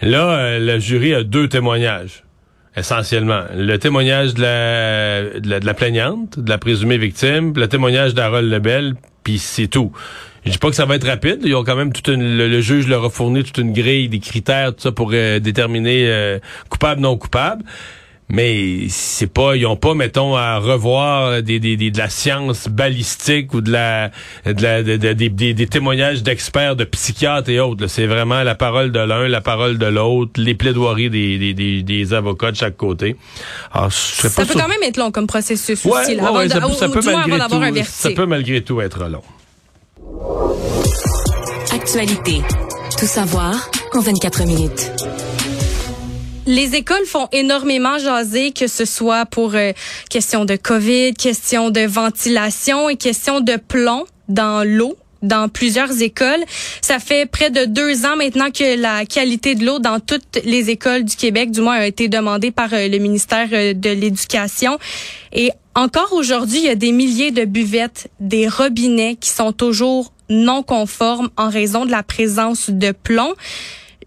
Là, 0.02 0.60
le 0.60 0.80
jury 0.80 1.14
a 1.14 1.24
deux 1.24 1.48
témoignages, 1.48 2.24
essentiellement. 2.76 3.44
Le 3.56 3.78
témoignage 3.78 4.34
de 4.34 4.42
la, 4.42 5.40
de 5.40 5.66
la, 5.66 5.74
plaignante, 5.74 6.40
de 6.40 6.50
la 6.50 6.58
présumée 6.58 6.98
victime, 6.98 7.54
le 7.56 7.68
témoignage 7.68 8.16
d'Harold 8.16 8.52
Lebel, 8.52 8.96
puis 9.24 9.38
c'est 9.38 9.68
tout. 9.68 9.92
Je 10.46 10.52
dis 10.52 10.58
pas 10.58 10.70
que 10.70 10.76
ça 10.76 10.86
va 10.86 10.96
être 10.96 11.08
rapide. 11.08 11.40
Ils 11.44 11.56
ont 11.56 11.64
quand 11.64 11.76
même 11.76 11.94
tout 11.94 12.12
le, 12.12 12.62
juge 12.62 12.88
leur 12.88 13.06
a 13.06 13.10
fourni 13.10 13.44
toute 13.44 13.58
une 13.58 13.74
grille, 13.74 14.10
des 14.10 14.20
critères, 14.20 14.74
tout 14.74 14.82
ça 14.82 14.92
pour 14.92 15.12
euh, 15.14 15.40
déterminer 15.40 16.08
euh, 16.08 16.40
coupable 16.70 17.02
non 17.02 17.18
coupable. 17.18 17.64
Mais 18.34 18.88
c'est 18.88 19.28
pas, 19.28 19.58
ils 19.58 19.66
ont 19.66 19.76
pas, 19.76 19.94
mettons, 19.94 20.38
à 20.38 20.58
revoir 20.58 21.44
des, 21.44 21.60
des, 21.60 21.76
de 21.76 21.98
la 21.98 22.08
science 22.08 22.70
balistique 22.70 23.54
ou 23.54 23.60
de 23.60 23.70
la, 23.70 24.10
de 24.46 24.62
la 24.64 24.84
des, 24.84 25.30
des, 25.30 25.68
témoignages 25.68 26.24
d'experts, 26.24 26.78
de 26.78 26.86
psychiatres 26.86 27.50
et 27.50 27.60
autres. 27.60 27.88
C'est 27.88 28.06
vraiment 28.06 28.42
la 28.44 28.56
parole 28.56 28.94
de 28.94 29.00
l'un, 29.00 29.28
la 29.28 29.42
parole 29.42 29.78
de 29.78 29.86
l'autre, 29.86 30.32
les 30.38 30.56
plaidoiries 30.56 31.10
des, 31.10 31.54
des, 31.54 31.84
des, 31.84 32.14
avocats 32.14 32.52
de 32.52 32.56
chaque 32.56 32.78
côté. 32.78 33.18
Alors, 33.74 33.92
ça 33.92 34.30
peut 34.46 34.54
quand 34.54 34.70
même 34.70 34.84
être 34.84 34.98
long 34.98 35.12
comme 35.12 35.28
processus 35.28 35.86
aussi, 35.86 36.16
là, 36.16 36.32
ouais, 36.32 36.48
ça, 36.48 36.62
peut, 36.88 37.02
malgré 37.04 37.38
tout, 37.38 37.84
ça 37.86 38.12
peut 38.12 38.26
malgré 38.26 38.62
tout 38.62 38.80
être 38.80 39.10
long. 39.10 39.24
Actualité. 41.72 42.42
Tout 42.98 43.06
savoir 43.06 43.70
en 43.94 44.00
24 44.00 44.46
minutes. 44.46 44.92
Les 46.46 46.76
écoles 46.76 47.06
font 47.06 47.28
énormément 47.32 47.98
jaser, 47.98 48.52
que 48.52 48.68
ce 48.68 48.86
soit 48.86 49.26
pour 49.26 49.56
euh, 49.56 49.72
question 50.10 50.46
de 50.46 50.56
COVID, 50.56 51.14
question 51.14 51.70
de 51.70 51.82
ventilation 51.82 52.90
et 52.90 52.98
question 52.98 53.42
de 53.42 53.58
plomb 53.58 54.06
dans 54.28 54.68
l'eau 54.68 54.96
dans 55.22 55.50
plusieurs 55.50 56.02
écoles. 56.02 56.44
Ça 56.82 57.00
fait 57.00 57.30
près 57.30 57.50
de 57.50 57.66
deux 57.66 58.06
ans 58.06 58.16
maintenant 58.16 58.50
que 58.52 58.80
la 58.80 59.06
qualité 59.06 59.56
de 59.56 59.66
l'eau 59.66 59.80
dans 59.80 60.00
toutes 60.00 60.40
les 60.44 60.70
écoles 60.70 61.04
du 61.04 61.16
Québec, 61.16 61.52
du 61.52 61.62
moins, 61.62 61.76
a 61.76 61.86
été 61.86 62.08
demandée 62.08 62.52
par 62.52 62.74
euh, 62.74 62.88
le 62.88 62.98
ministère 62.98 63.48
euh, 63.54 63.74
de 63.74 63.90
l'Éducation. 63.90 64.78
Et 65.34 65.52
encore 65.76 66.14
aujourd'hui, 66.14 66.60
il 66.60 66.66
y 66.66 66.70
a 66.70 66.76
des 66.76 66.92
milliers 66.92 67.32
de 67.32 67.46
buvettes, 67.46 68.10
des 68.20 68.48
robinets 68.48 69.16
qui 69.16 69.30
sont 69.30 69.54
toujours 69.54 70.12
non 70.30 70.64
conformes 70.64 71.30
en 71.38 71.50
raison 71.50 71.86
de 71.86 71.92
la 71.92 72.04
présence 72.04 72.70
de 72.70 72.92
plomb. 72.92 73.34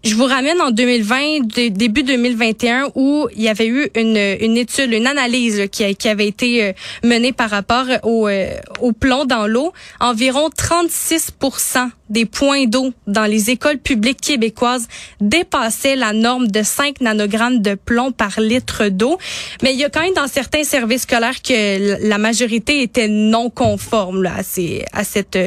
Je 0.03 0.13
vous 0.15 0.25
ramène 0.25 0.61
en 0.61 0.71
2020, 0.71 1.69
début 1.69 2.03
2021, 2.03 2.91
où 2.95 3.27
il 3.35 3.41
y 3.41 3.49
avait 3.49 3.67
eu 3.67 3.89
une, 3.95 4.17
une 4.17 4.57
étude, 4.57 4.91
une 4.91 5.07
analyse 5.07 5.67
qui, 5.71 6.07
avait 6.07 6.27
été 6.27 6.63
euh, 6.63 6.73
menée 7.03 7.33
par 7.33 7.49
rapport 7.49 7.85
au, 8.03 8.27
euh, 8.27 8.49
au 8.81 8.91
plomb 8.91 9.25
dans 9.25 9.47
l'eau. 9.47 9.73
Environ 9.99 10.49
36% 10.49 11.89
des 12.09 12.25
points 12.25 12.65
d'eau 12.65 12.93
dans 13.07 13.25
les 13.25 13.49
écoles 13.49 13.79
publiques 13.79 14.21
québécoises 14.21 14.87
dépassaient 15.21 15.95
la 15.95 16.13
norme 16.13 16.47
de 16.47 16.61
5 16.61 17.01
nanogrammes 17.01 17.61
de 17.61 17.73
plomb 17.73 18.11
par 18.11 18.39
litre 18.39 18.89
d'eau. 18.89 19.17
Mais 19.63 19.73
il 19.73 19.79
y 19.79 19.83
a 19.83 19.89
quand 19.89 20.01
même 20.01 20.13
dans 20.13 20.27
certains 20.27 20.63
services 20.63 21.03
scolaires 21.03 21.41
que 21.41 22.07
la 22.07 22.17
majorité 22.17 22.83
était 22.83 23.07
non 23.07 23.49
conforme 23.49 24.21
là, 24.23 24.33
à, 24.37 24.43
ces, 24.43 24.85
à 24.93 25.03
cette 25.03 25.37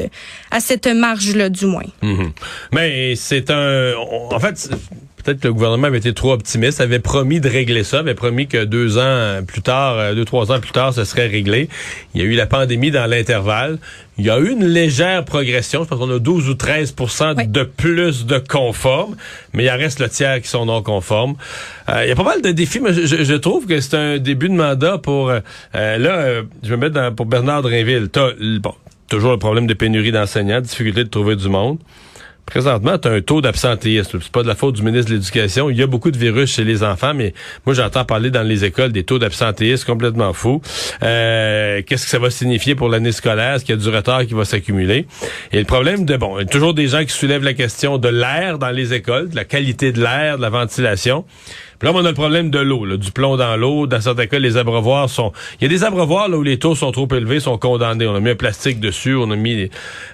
à 0.51 0.59
cette 0.59 0.87
marge 0.87 1.35
là 1.35 1.49
du 1.49 1.65
moins. 1.65 1.83
Mhm. 2.01 2.31
Mais 2.73 3.15
c'est 3.15 3.49
un 3.51 3.93
en 4.39 4.41
fait 4.41 4.69
peut-être 5.23 5.41
que 5.41 5.47
le 5.47 5.53
gouvernement 5.53 5.87
avait 5.87 5.97
été 5.97 6.13
trop 6.13 6.31
optimiste, 6.31 6.79
avait 6.79 6.99
promis 6.99 7.41
de 7.41 7.49
régler 7.49 7.83
ça, 7.83 7.99
avait 7.99 8.13
promis 8.13 8.47
que 8.47 8.63
deux 8.63 8.97
ans 8.97 9.43
plus 9.45 9.61
tard, 9.61 9.97
euh, 9.97 10.13
deux, 10.15 10.23
trois 10.23 10.51
ans 10.53 10.61
plus 10.61 10.71
tard, 10.71 10.93
ce 10.93 11.03
serait 11.03 11.27
réglé. 11.27 11.67
Il 12.13 12.21
y 12.21 12.23
a 12.23 12.27
eu 12.27 12.35
la 12.35 12.45
pandémie 12.45 12.89
dans 12.89 13.05
l'intervalle. 13.05 13.79
Il 14.17 14.25
y 14.25 14.29
a 14.29 14.39
eu 14.39 14.51
une 14.51 14.65
légère 14.65 15.25
progression. 15.25 15.83
Je 15.83 15.89
pense 15.89 15.99
qu'on 15.99 16.09
a 16.09 16.19
12 16.19 16.49
ou 16.49 16.53
13% 16.53 17.51
de 17.51 17.63
plus 17.63 18.25
de 18.25 18.37
conformes, 18.37 19.17
mais 19.53 19.65
il 19.65 19.69
en 19.69 19.77
reste 19.77 19.99
le 19.99 20.07
tiers 20.07 20.41
qui 20.41 20.47
sont 20.47 20.65
non 20.65 20.81
conformes. 20.81 21.35
Euh, 21.89 22.05
il 22.05 22.09
y 22.09 22.11
a 22.11 22.15
pas 22.15 22.23
mal 22.23 22.41
de 22.41 22.51
défis, 22.51 22.79
mais 22.79 22.93
je, 22.93 23.35
trouve 23.35 23.65
que 23.65 23.81
c'est 23.81 23.95
un 23.95 24.17
début 24.19 24.47
de 24.47 24.55
mandat 24.55 24.97
pour... 24.97 25.29
Euh, 25.29 25.41
là, 25.73 26.43
je 26.63 26.69
vais 26.69 26.77
me 26.77 26.89
mettre 26.89 27.15
pour 27.15 27.25
Bernard 27.25 27.61
Drinville. 27.61 28.07
T'as, 28.09 28.31
bon, 28.59 28.73
toujours 29.09 29.31
le 29.31 29.39
problème 29.39 29.67
de 29.67 29.73
pénurie 29.73 30.11
d'enseignants, 30.11 30.61
difficulté 30.61 31.03
de 31.03 31.09
trouver 31.09 31.35
du 31.35 31.49
monde. 31.49 31.77
Présentement, 32.45 32.97
tu 32.97 33.07
as 33.07 33.11
un 33.11 33.21
taux 33.21 33.41
d'absentéisme. 33.41 34.19
C'est 34.21 34.31
pas 34.31 34.41
de 34.41 34.47
la 34.47 34.55
faute 34.55 34.75
du 34.75 34.81
ministre 34.81 35.11
de 35.11 35.15
l'Éducation. 35.17 35.69
Il 35.69 35.77
y 35.77 35.83
a 35.83 35.87
beaucoup 35.87 36.09
de 36.09 36.17
virus 36.17 36.51
chez 36.55 36.63
les 36.63 36.83
enfants, 36.83 37.13
mais 37.13 37.33
moi, 37.65 37.75
j'entends 37.75 38.05
parler 38.05 38.31
dans 38.31 38.41
les 38.41 38.65
écoles 38.65 38.91
des 38.91 39.03
taux 39.03 39.19
d'absentéisme 39.19 39.85
complètement 39.85 40.33
fous. 40.33 40.59
Euh, 41.03 41.83
Qu'est-ce 41.85 42.05
que 42.05 42.09
ça 42.09 42.17
va 42.17 42.31
signifier 42.31 42.73
pour 42.73 42.89
l'année 42.89 43.11
scolaire? 43.11 43.55
Est-ce 43.55 43.65
qu'il 43.65 43.75
y 43.75 43.77
a 43.77 43.81
du 43.81 43.95
retard 43.95 44.25
qui 44.25 44.33
va 44.33 44.45
s'accumuler? 44.45 45.05
Et 45.51 45.59
le 45.59 45.65
problème 45.65 46.05
de, 46.05 46.17
bon, 46.17 46.39
il 46.39 46.41
y 46.41 46.45
a 46.45 46.47
toujours 46.47 46.73
des 46.73 46.87
gens 46.87 47.05
qui 47.05 47.13
soulèvent 47.13 47.43
la 47.43 47.53
question 47.53 47.99
de 47.99 48.09
l'air 48.09 48.57
dans 48.57 48.71
les 48.71 48.93
écoles, 48.95 49.29
de 49.29 49.35
la 49.35 49.45
qualité 49.45 49.91
de 49.91 50.01
l'air, 50.01 50.37
de 50.37 50.41
la 50.41 50.49
ventilation. 50.49 51.25
Puis 51.79 51.87
là, 51.87 51.95
on 51.95 52.03
a 52.03 52.09
le 52.09 52.13
problème 52.13 52.49
de 52.49 52.59
l'eau, 52.59 52.85
du 52.97 53.11
plomb 53.11 53.37
dans 53.37 53.55
l'eau. 53.55 53.87
Dans 53.87 54.01
certains 54.01 54.27
cas, 54.27 54.37
les 54.37 54.57
abreuvoirs 54.57 55.09
sont... 55.09 55.31
Il 55.59 55.63
y 55.63 55.65
a 55.65 55.69
des 55.69 55.85
abreuvoirs 55.85 56.27
là, 56.27 56.37
où 56.37 56.43
les 56.43 56.59
taux 56.59 56.75
sont 56.75 56.91
trop 56.91 57.07
élevés, 57.11 57.39
sont 57.39 57.57
condamnés. 57.57 58.05
On 58.05 58.15
a 58.15 58.19
mis 58.19 58.31
un 58.31 58.35
plastique 58.35 58.81
dessus, 58.81 59.15
on 59.15 59.31
a 59.31 59.35
mis... 59.37 59.69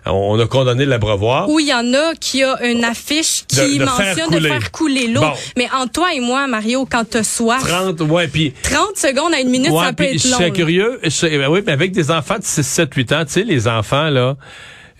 On 0.06 0.40
a 0.40 0.46
condamné 0.46 0.86
l'abreuvoir. 0.86 1.50
Ou 1.50 1.60
il 1.60 1.68
y 1.68 1.74
en 1.74 1.94
a 1.94 2.14
qui 2.20 2.44
a 2.44 2.64
une 2.66 2.84
affiche 2.84 3.46
qui 3.48 3.80
mentionne 3.80 4.30
de 4.32 4.40
faire 4.40 4.72
couler 4.72 5.08
l'eau. 5.08 5.24
Mais 5.58 5.68
en 5.76 5.88
toi 5.88 6.14
et 6.14 6.20
moi, 6.20 6.46
Mario, 6.48 6.88
quand 6.90 7.10
t'as 7.10 7.24
soif... 7.24 7.64
30, 7.68 8.02
ouais, 8.02 8.28
puis... 8.28 8.54
30 8.62 8.96
secondes 8.96 9.34
à 9.34 9.40
une 9.40 9.50
minute, 9.50 9.72
ça 9.72 9.92
peut 9.92 10.04
être 10.04 10.24
long. 10.24 10.38
Je 10.38 10.44
suis 10.44 10.52
curieux. 10.52 11.00
ben 11.02 11.48
oui, 11.50 11.62
mais 11.66 11.72
avec 11.72 11.92
des 11.92 12.12
enfants 12.12 12.38
de 12.38 12.44
6, 12.44 12.64
7, 12.64 12.94
8 12.94 13.12
ans, 13.12 13.26
tu 13.26 13.34
sais, 13.34 13.44
les 13.44 13.68
enfants, 13.68 14.10
là 14.10 14.36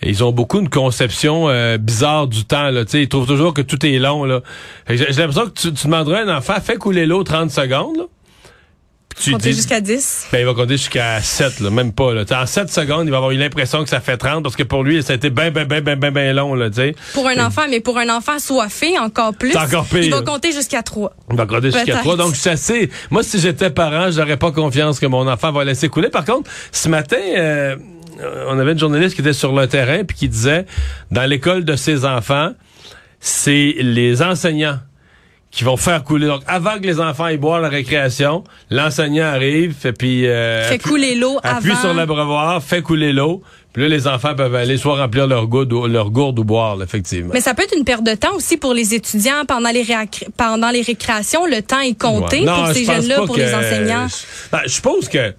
ils 0.02 0.22
ont 0.22 0.32
beaucoup 0.32 0.60
une 0.60 0.68
conception 0.68 1.48
euh, 1.48 1.78
bizarre 1.78 2.26
du 2.26 2.44
temps. 2.44 2.70
Là, 2.70 2.84
ils 2.92 3.08
trouvent 3.08 3.26
toujours 3.26 3.54
que 3.54 3.62
tout 3.62 3.84
est 3.86 3.98
long. 3.98 4.24
Là. 4.24 4.42
J'ai, 4.88 5.06
l'impression 5.06 5.46
que 5.46 5.58
tu, 5.58 5.72
tu 5.72 5.86
demanderais 5.86 6.20
à 6.20 6.22
un 6.22 6.36
enfant, 6.38 6.54
fais 6.62 6.76
couler 6.76 7.06
l'eau 7.06 7.22
30 7.24 7.50
secondes. 7.50 7.96
Là. 7.96 8.04
Tu 9.18 9.32
compter 9.32 9.52
jusqu'à 9.52 9.80
10? 9.80 10.26
Ben, 10.30 10.40
il 10.40 10.44
va 10.44 10.52
compter 10.52 10.76
jusqu'à 10.76 11.20
7, 11.22 11.60
là, 11.60 11.70
même 11.70 11.92
pas. 11.92 12.12
Là. 12.12 12.24
en 12.30 12.46
7 12.46 12.70
secondes, 12.70 13.06
il 13.06 13.10
va 13.10 13.16
avoir 13.16 13.30
eu 13.30 13.36
l'impression 13.36 13.82
que 13.82 13.88
ça 13.88 14.00
fait 14.00 14.18
30 14.18 14.42
parce 14.42 14.56
que 14.56 14.62
pour 14.62 14.84
lui, 14.84 15.02
ça 15.02 15.14
a 15.14 15.16
été 15.16 15.30
bien, 15.30 15.50
bien, 15.50 15.64
bien, 15.64 15.80
bien, 15.80 15.96
bien, 15.96 16.12
ben 16.12 16.36
long. 16.36 16.54
Là. 16.54 16.68
Pour 17.14 17.26
un 17.26 17.44
enfant, 17.44 17.62
mais 17.70 17.80
pour 17.80 17.96
un 17.98 18.14
enfant 18.14 18.38
soifé, 18.38 18.98
encore 18.98 19.34
plus, 19.34 19.56
encore 19.56 19.86
pire. 19.86 20.04
il 20.04 20.10
va 20.10 20.20
compter 20.20 20.52
jusqu'à 20.52 20.82
3. 20.82 21.14
Il 21.30 21.36
va 21.36 21.46
compter 21.46 21.70
jusqu'à 21.70 21.96
3. 21.96 22.16
Donc, 22.16 22.36
c'est 22.36 22.50
assez... 22.50 22.90
Moi, 23.10 23.22
si 23.22 23.38
j'étais 23.38 23.70
parent, 23.70 24.10
j'aurais 24.10 24.36
pas 24.36 24.52
confiance 24.52 25.00
que 25.00 25.06
mon 25.06 25.26
enfant 25.26 25.50
va 25.50 25.64
laisser 25.64 25.88
couler. 25.88 26.10
Par 26.10 26.24
contre, 26.24 26.50
ce 26.70 26.88
matin... 26.88 27.16
Euh, 27.36 27.76
on 28.48 28.58
avait 28.58 28.72
une 28.72 28.78
journaliste 28.78 29.14
qui 29.14 29.20
était 29.20 29.32
sur 29.32 29.54
le 29.54 29.66
terrain 29.66 30.04
puis 30.04 30.16
qui 30.16 30.28
disait 30.28 30.66
dans 31.10 31.24
l'école 31.24 31.64
de 31.64 31.76
ses 31.76 32.04
enfants, 32.04 32.52
c'est 33.20 33.74
les 33.78 34.22
enseignants 34.22 34.78
qui 35.56 35.64
vont 35.64 35.78
faire 35.78 36.04
couler. 36.04 36.26
Donc, 36.26 36.42
avant 36.46 36.78
que 36.78 36.82
les 36.82 37.00
enfants 37.00 37.24
aillent 37.24 37.38
boire 37.38 37.60
la 37.60 37.70
récréation, 37.70 38.44
l'enseignant 38.70 39.24
arrive, 39.24 39.74
et 39.84 39.92
puis... 39.92 40.26
Euh, 40.26 40.64
fait 40.64 40.78
couler 40.78 41.14
l'eau 41.14 41.38
Appuie 41.42 41.74
sur 41.76 41.94
l'abreuvoir, 41.94 42.62
fait 42.62 42.82
couler 42.82 43.14
l'eau. 43.14 43.42
Puis 43.72 43.82
là, 43.82 43.88
les 43.88 44.06
enfants 44.06 44.34
peuvent 44.34 44.54
aller 44.54 44.76
soit 44.76 44.96
remplir 44.96 45.26
leur 45.26 45.46
gourde, 45.46 45.72
ou, 45.72 45.86
leur 45.86 46.10
gourde 46.10 46.38
ou 46.38 46.44
boire, 46.44 46.82
effectivement. 46.82 47.30
Mais 47.32 47.40
ça 47.40 47.54
peut 47.54 47.62
être 47.62 47.76
une 47.76 47.84
perte 47.84 48.04
de 48.04 48.14
temps 48.14 48.34
aussi 48.34 48.58
pour 48.58 48.74
les 48.74 48.94
étudiants 48.94 49.44
pendant 49.46 49.70
les, 49.70 49.86
pendant 50.36 50.70
les 50.70 50.82
récréations. 50.82 51.46
Le 51.46 51.62
temps 51.62 51.80
est 51.80 51.98
compté 51.98 52.44
pour 52.44 52.68
ces 52.68 52.84
jeunes-là, 52.84 53.22
pour 53.24 53.36
les 53.36 53.54
enseignants. 53.54 54.08
Ben, 54.52 54.60
je 54.64 54.72
suppose 54.72 55.08
que 55.08 55.32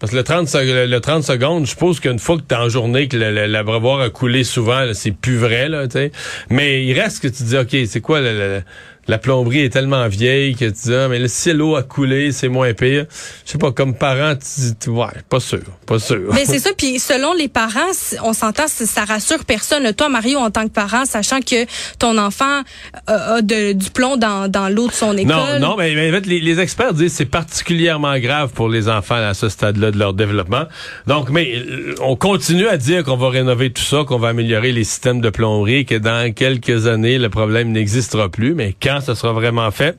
parce 0.00 0.10
que 0.10 0.16
le 0.16 0.24
30, 0.24 0.52
le 0.54 0.98
30 0.98 1.22
secondes, 1.22 1.64
je 1.64 1.70
suppose 1.70 2.00
qu'une 2.00 2.18
fois 2.18 2.36
que 2.36 2.42
t'es 2.42 2.56
en 2.56 2.68
journée, 2.68 3.08
que 3.08 3.16
l'abreuvoir 3.16 4.00
a 4.00 4.10
coulé 4.10 4.44
souvent, 4.44 4.92
c'est 4.92 5.12
plus 5.12 5.36
vrai, 5.36 5.68
là, 5.68 5.86
tu 5.86 5.92
sais. 5.92 6.12
Mais 6.50 6.84
il 6.84 6.98
reste 6.98 7.22
que 7.22 7.28
tu 7.28 7.44
dis, 7.44 7.56
OK, 7.56 7.76
c'est 7.86 8.00
quoi 8.00 8.20
le, 8.20 8.62
la 9.06 9.18
plomberie 9.18 9.60
est 9.60 9.70
tellement 9.70 10.08
vieille 10.08 10.54
que 10.54 10.64
tu 10.66 10.72
dis, 10.84 10.94
ah, 10.94 11.08
mais 11.08 11.18
le 11.18 11.28
si 11.28 11.52
l'eau 11.52 11.76
a 11.76 11.82
coulé, 11.82 12.32
c'est 12.32 12.48
moins 12.48 12.72
pire. 12.72 13.06
Je 13.44 13.52
sais 13.52 13.58
pas, 13.58 13.72
comme 13.72 13.94
parent, 13.94 14.34
tu 14.34 14.72
dis, 14.80 14.88
ouais, 14.88 15.06
pas 15.28 15.40
sûr, 15.40 15.62
pas 15.86 15.98
sûr. 15.98 16.30
Mais 16.32 16.44
c'est 16.44 16.58
ça, 16.60 16.70
puis 16.76 16.98
selon 16.98 17.32
les 17.34 17.48
parents, 17.48 17.80
on 18.22 18.32
s'entend, 18.32 18.64
ça 18.66 19.04
rassure 19.04 19.44
personne. 19.44 19.92
Toi, 19.92 20.08
Mario, 20.08 20.38
en 20.38 20.50
tant 20.50 20.64
que 20.64 20.72
parent, 20.72 21.04
sachant 21.04 21.40
que 21.40 21.66
ton 21.98 22.18
enfant 22.18 22.62
a, 23.06 23.42
du 23.42 23.90
plomb 23.92 24.16
dans, 24.16 24.50
dans 24.50 24.68
l'eau 24.68 24.88
de 24.88 24.92
son 24.92 25.16
école. 25.16 25.60
Non, 25.60 25.60
non, 25.60 25.76
mais, 25.76 26.08
en 26.08 26.12
fait, 26.12 26.26
les, 26.26 26.54
experts 26.60 26.94
disent 26.94 27.12
que 27.12 27.16
c'est 27.18 27.24
particulièrement 27.24 28.16
grave 28.18 28.52
pour 28.52 28.68
les 28.68 28.88
enfants 28.88 29.16
à 29.16 29.34
ce 29.34 29.48
stade-là 29.48 29.90
de 29.90 29.98
leur 29.98 30.14
développement. 30.14 30.64
Donc, 31.06 31.30
mais 31.30 31.56
euh, 31.56 31.94
on 32.00 32.14
continue 32.14 32.68
à 32.68 32.76
dire 32.76 33.02
qu'on 33.02 33.16
va 33.16 33.28
rénover 33.28 33.70
tout 33.70 33.82
ça, 33.82 34.04
qu'on 34.06 34.18
va 34.18 34.28
améliorer 34.28 34.70
les 34.72 34.84
systèmes 34.84 35.20
de 35.20 35.30
plomberie, 35.30 35.84
que 35.84 35.96
dans 35.96 36.32
quelques 36.32 36.86
années, 36.86 37.18
le 37.18 37.28
problème 37.28 37.72
n'existera 37.72 38.28
plus. 38.28 38.54
Mais 38.54 38.74
quand 38.80 38.93
ce 39.00 39.14
sera 39.14 39.32
vraiment 39.32 39.70
fait. 39.70 39.98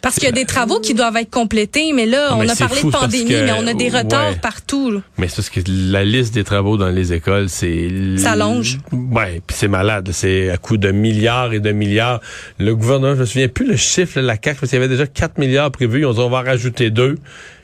Parce 0.00 0.14
qu'il 0.14 0.24
y 0.24 0.28
a 0.28 0.32
des 0.32 0.44
travaux 0.44 0.80
qui 0.80 0.94
doivent 0.94 1.16
être 1.16 1.30
complétés, 1.30 1.92
mais 1.92 2.06
là, 2.06 2.30
on 2.36 2.48
a 2.48 2.54
parlé 2.54 2.82
de 2.82 2.90
pandémie, 2.90 3.30
mais 3.30 3.52
on 3.58 3.66
a 3.66 3.74
des 3.74 3.88
retards 3.88 4.38
partout. 4.40 5.02
Mais 5.16 5.28
c'est 5.28 5.42
ce 5.42 5.50
que 5.50 5.60
la 5.66 6.04
liste 6.04 6.34
des 6.34 6.44
travaux 6.44 6.76
dans 6.76 6.88
les 6.88 7.12
écoles, 7.12 7.48
c'est... 7.48 7.88
Ça 8.16 8.36
longe. 8.36 8.78
Ouais, 8.92 9.42
puis 9.46 9.56
c'est 9.58 9.68
malade. 9.68 10.10
C'est 10.12 10.50
à 10.50 10.56
coût 10.56 10.76
de 10.76 10.92
milliards 10.92 11.52
et 11.52 11.60
de 11.60 11.72
milliards. 11.72 12.20
Le 12.58 12.76
gouvernement, 12.76 13.14
je 13.14 13.20
me 13.20 13.26
souviens 13.26 13.48
plus 13.48 13.66
le 13.66 13.76
chiffre, 13.76 14.20
la 14.20 14.34
CAQ, 14.34 14.60
parce 14.60 14.70
qu'il 14.70 14.78
y 14.78 14.82
avait 14.82 14.88
déjà 14.88 15.06
4 15.06 15.38
milliards 15.38 15.70
prévus. 15.70 16.06
On, 16.06 16.12
dit, 16.12 16.20
on 16.20 16.30
va 16.30 16.42
rajouter 16.42 16.90
deux, 16.90 17.16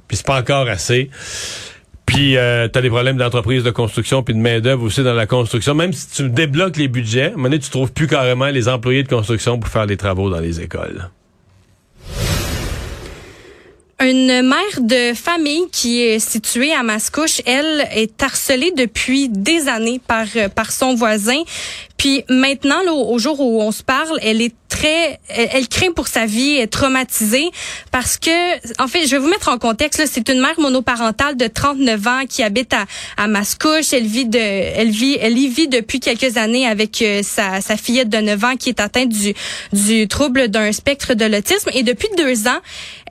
puis 0.09 0.16
c'est 0.16 0.26
pas 0.26 0.40
encore 0.40 0.68
assez. 0.68 1.11
Puis 2.07 2.37
euh, 2.37 2.69
tu 2.69 2.81
des 2.81 2.91
problèmes 2.91 3.17
d'entreprise 3.17 3.65
de 3.65 3.71
construction 3.71 4.23
puis 4.23 4.35
de 4.35 4.39
main-d'œuvre 4.39 4.85
aussi 4.85 5.03
dans 5.03 5.15
la 5.15 5.27
construction. 5.27 5.75
Même 5.75 5.93
si 5.93 6.09
tu 6.11 6.29
débloques 6.29 6.77
les 6.77 6.89
budgets, 6.89 7.31
à 7.31 7.35
un 7.35 7.37
moment 7.37 7.51
tu 7.51 7.71
trouves 7.71 7.93
plus 7.93 8.07
carrément 8.07 8.49
les 8.49 8.69
employés 8.69 9.03
de 9.03 9.09
construction 9.09 9.59
pour 9.59 9.71
faire 9.71 9.87
les 9.87 9.97
travaux 9.97 10.31
dans 10.31 10.41
les 10.41 10.61
écoles. 10.61 11.09
Une 14.01 14.43
mère 14.43 14.81
de 14.81 15.15
famille 15.15 15.67
qui 15.71 16.03
est 16.03 16.19
située 16.19 16.73
à 16.73 16.83
Mascouche, 16.83 17.41
elle 17.47 17.89
est 17.95 18.23
harcelée 18.23 18.73
depuis 18.77 19.29
des 19.29 19.69
années 19.69 20.01
par 20.07 20.27
par 20.55 20.73
son 20.73 20.95
voisin. 20.95 21.43
Puis 21.97 22.25
maintenant, 22.29 22.83
là, 22.85 22.93
au 22.93 23.19
jour 23.19 23.41
où 23.41 23.63
on 23.63 23.73
se 23.73 23.83
parle, 23.83 24.19
elle 24.21 24.43
est 24.43 24.55
très, 24.69 25.21
elle, 25.29 25.69
craint 25.69 25.93
pour 25.93 26.09
sa 26.09 26.27
vie, 26.27 26.57
elle 26.57 26.65
est 26.65 26.67
traumatisée 26.67 27.49
parce 27.93 28.19
que, 28.19 28.83
en 28.83 28.89
fait, 28.89 29.07
je 29.07 29.13
vais 29.13 29.19
vous 29.19 29.29
mettre 29.29 29.49
en 29.49 29.59
contexte. 29.59 30.03
C'est 30.11 30.29
une 30.29 30.41
mère 30.41 30.59
monoparentale 30.59 31.37
de 31.37 31.47
39 31.47 32.07
ans 32.07 32.23
qui 32.29 32.43
habite 32.43 32.75
à, 32.75 32.87
à 33.17 33.29
Mascouche. 33.29 33.93
Elle 33.93 34.07
vit 34.07 34.27
de, 34.27 34.39
elle 34.39 34.91
vit, 34.91 35.17
elle 35.21 35.39
y 35.39 35.49
vit 35.49 35.69
depuis 35.69 36.01
quelques 36.01 36.37
années 36.37 36.67
avec 36.67 37.01
euh, 37.03 37.23
sa, 37.23 37.61
sa 37.61 37.77
fillette 37.77 38.09
de 38.09 38.19
9 38.19 38.45
ans 38.45 38.57
qui 38.57 38.71
est 38.71 38.81
atteinte 38.81 39.11
du 39.11 39.33
du 39.73 40.09
trouble 40.09 40.49
d'un 40.49 40.73
spectre 40.73 41.15
de 41.15 41.25
l'autisme. 41.25 41.71
Et 41.73 41.85
depuis 41.85 42.09
deux 42.19 42.49
ans, 42.49 42.61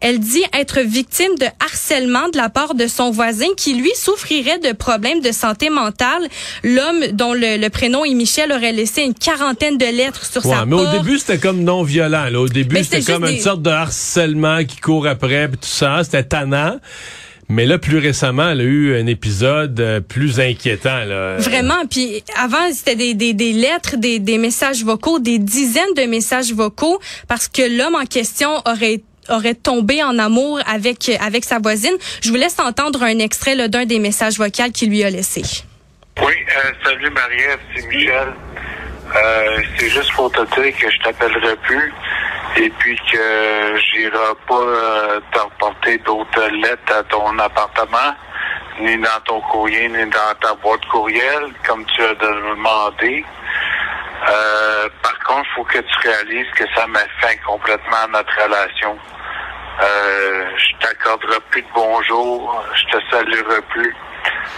elle 0.02 0.20
dit 0.20 0.44
être 0.54 0.73
victime 0.82 1.36
de 1.39 1.46
harcèlement 1.60 2.30
de 2.30 2.38
la 2.38 2.50
part 2.50 2.75
de 2.75 2.88
son 2.88 3.12
voisin 3.12 3.48
qui 3.58 3.74
lui 3.75 3.92
souffrirait 3.96 4.60
de 4.60 4.72
problèmes 4.72 5.22
de 5.22 5.32
santé 5.32 5.70
mentale. 5.70 6.27
L'homme 6.63 7.08
dont 7.13 7.34
le, 7.34 7.58
le 7.58 7.70
prénom 7.70 8.06
est 8.06 8.13
Michel 8.13 8.51
aurait 8.51 8.72
laissé 8.72 9.03
une 9.03 9.13
quarantaine 9.13 9.77
de 9.77 9.86
lettres 9.86 10.25
sur 10.25 10.42
sa 10.42 10.65
mais 10.65 10.75
au 10.75 10.92
début, 10.92 11.20
c'était 11.20 11.38
comme 11.38 11.63
non 11.63 11.84
violent. 11.84 12.25
Là. 12.30 12.39
Au 12.39 12.48
début, 12.48 12.84
c'était 12.84 13.01
comme 13.01 13.25
une 13.25 13.39
sorte 13.39 13.62
de 13.62 13.70
harcèlement 13.70 14.63
qui 14.63 14.77
court 14.77 15.08
après, 15.08 15.48
tout 15.50 15.58
ça. 15.62 16.03
C'était 16.03 16.24
tannant. 16.24 16.80
Mais 17.50 17.65
là, 17.65 17.77
plus 17.77 17.98
récemment, 17.98 18.50
elle 18.50 18.62
a 18.62 18.63
eu 18.63 19.00
un 19.00 19.06
épisode 19.06 19.80
euh, 19.80 20.00
plus 20.00 20.39
inquiétant. 20.39 21.03
Là. 21.06 21.38
Vraiment. 21.38 21.86
Puis 21.89 22.24
avant, 22.42 22.72
c'était 22.72 22.96
des, 22.96 23.13
des, 23.13 23.34
des 23.34 23.51
lettres, 23.51 23.98
des, 23.98 24.20
des 24.20 24.38
messages 24.38 24.84
vocaux, 24.84 25.20
des 25.20 25.39
dizaines 25.39 25.94
de 25.98 26.03
messages 26.03 26.53
vocaux, 26.53 27.00
parce 27.27 27.48
que 27.48 27.62
l'homme 27.62 27.96
en 27.96 28.06
question 28.06 28.50
aurait 28.65 29.01
aurait 29.30 29.56
tombé 29.56 30.03
en 30.03 30.18
amour 30.20 30.60
avec 30.65 31.10
avec 31.20 31.44
sa 31.44 31.60
voisine. 31.60 31.96
Je 32.22 32.30
vous 32.30 32.36
laisse 32.36 32.60
entendre 32.60 33.03
un 33.03 33.20
extrait 33.20 33.68
d'un 33.68 33.86
des 33.86 34.00
messages 34.00 34.38
vocaux 34.38 34.72
qu'il 34.74 34.89
lui 34.89 35.03
a 35.03 35.10
laissé. 35.10 35.42
Oui, 36.22 36.34
euh, 36.56 36.72
salut 36.84 37.10
Marie, 37.10 37.42
c'est 37.75 37.88
Michel. 37.88 38.34
Euh, 39.15 39.62
c'est 39.77 39.89
juste 39.89 40.12
pour 40.13 40.32
te 40.32 40.42
dire 40.42 40.77
que 40.77 40.89
je 40.89 41.00
t'appellerai 41.00 41.56
plus 41.63 41.94
et 42.58 42.70
puis 42.70 42.96
que 43.12 43.75
j'irai 43.80 44.12
pas 44.48 44.53
euh, 44.53 45.20
t'emporter 45.32 45.98
d'autres 46.00 46.50
lettres 46.50 46.94
à 46.96 47.03
ton 47.03 47.38
appartement, 47.39 48.13
ni 48.80 48.96
dans 48.98 49.20
ton 49.25 49.42
courrier, 49.42 49.89
ni 49.89 50.06
dans 50.06 50.36
ta 50.39 50.53
boîte 50.62 50.86
courriel, 50.86 51.51
comme 51.65 51.84
tu 51.86 52.03
as 52.03 52.13
demandé. 52.13 53.25
Par 55.01 55.20
contre, 55.25 55.50
il 55.51 55.56
faut 55.56 55.63
que 55.63 55.80
tu 55.80 56.08
réalises 56.08 56.51
que 56.56 56.63
ça 56.75 56.86
met 56.88 57.00
fin 57.22 57.36
complètement 57.46 58.03
à 58.06 58.08
notre 58.08 58.42
relation. 58.42 58.98
Euh, 59.82 60.46
je 60.58 60.86
t'accorderai 60.86 61.39
plus 61.50 61.62
de 61.62 61.68
bonjour, 61.74 62.63
je 62.75 62.98
te 62.98 63.03
saluerai 63.10 63.62
plus, 63.70 63.96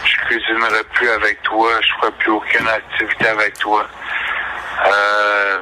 je 0.03 0.17
cuisinerai 0.25 0.83
plus 0.93 1.09
avec 1.09 1.41
toi, 1.43 1.69
je 1.81 1.87
ferai 1.99 2.11
plus 2.19 2.31
aucune 2.31 2.67
activité 2.67 3.27
avec 3.27 3.57
toi. 3.57 3.87
Euh, 4.85 5.59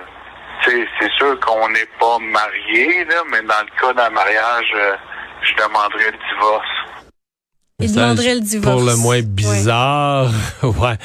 c'est 0.66 1.12
sûr 1.18 1.40
qu'on 1.40 1.70
n'est 1.70 1.90
pas 2.00 2.18
mariés, 2.20 3.06
mais 3.30 3.42
dans 3.42 3.62
le 3.62 3.80
cas 3.80 3.94
d'un 3.94 4.10
mariage, 4.10 4.72
euh, 4.76 4.96
je 5.42 5.54
demanderais 5.56 6.12
le 6.12 6.18
divorce. 6.34 6.73
Il 7.84 7.94
demanderait 7.94 8.36
le 8.36 8.42
divorce. 8.42 8.76
Pour 8.76 8.86
le 8.86 8.96
moins 8.98 9.22
bizarre. 9.22 10.32
Ouais. 10.64 10.96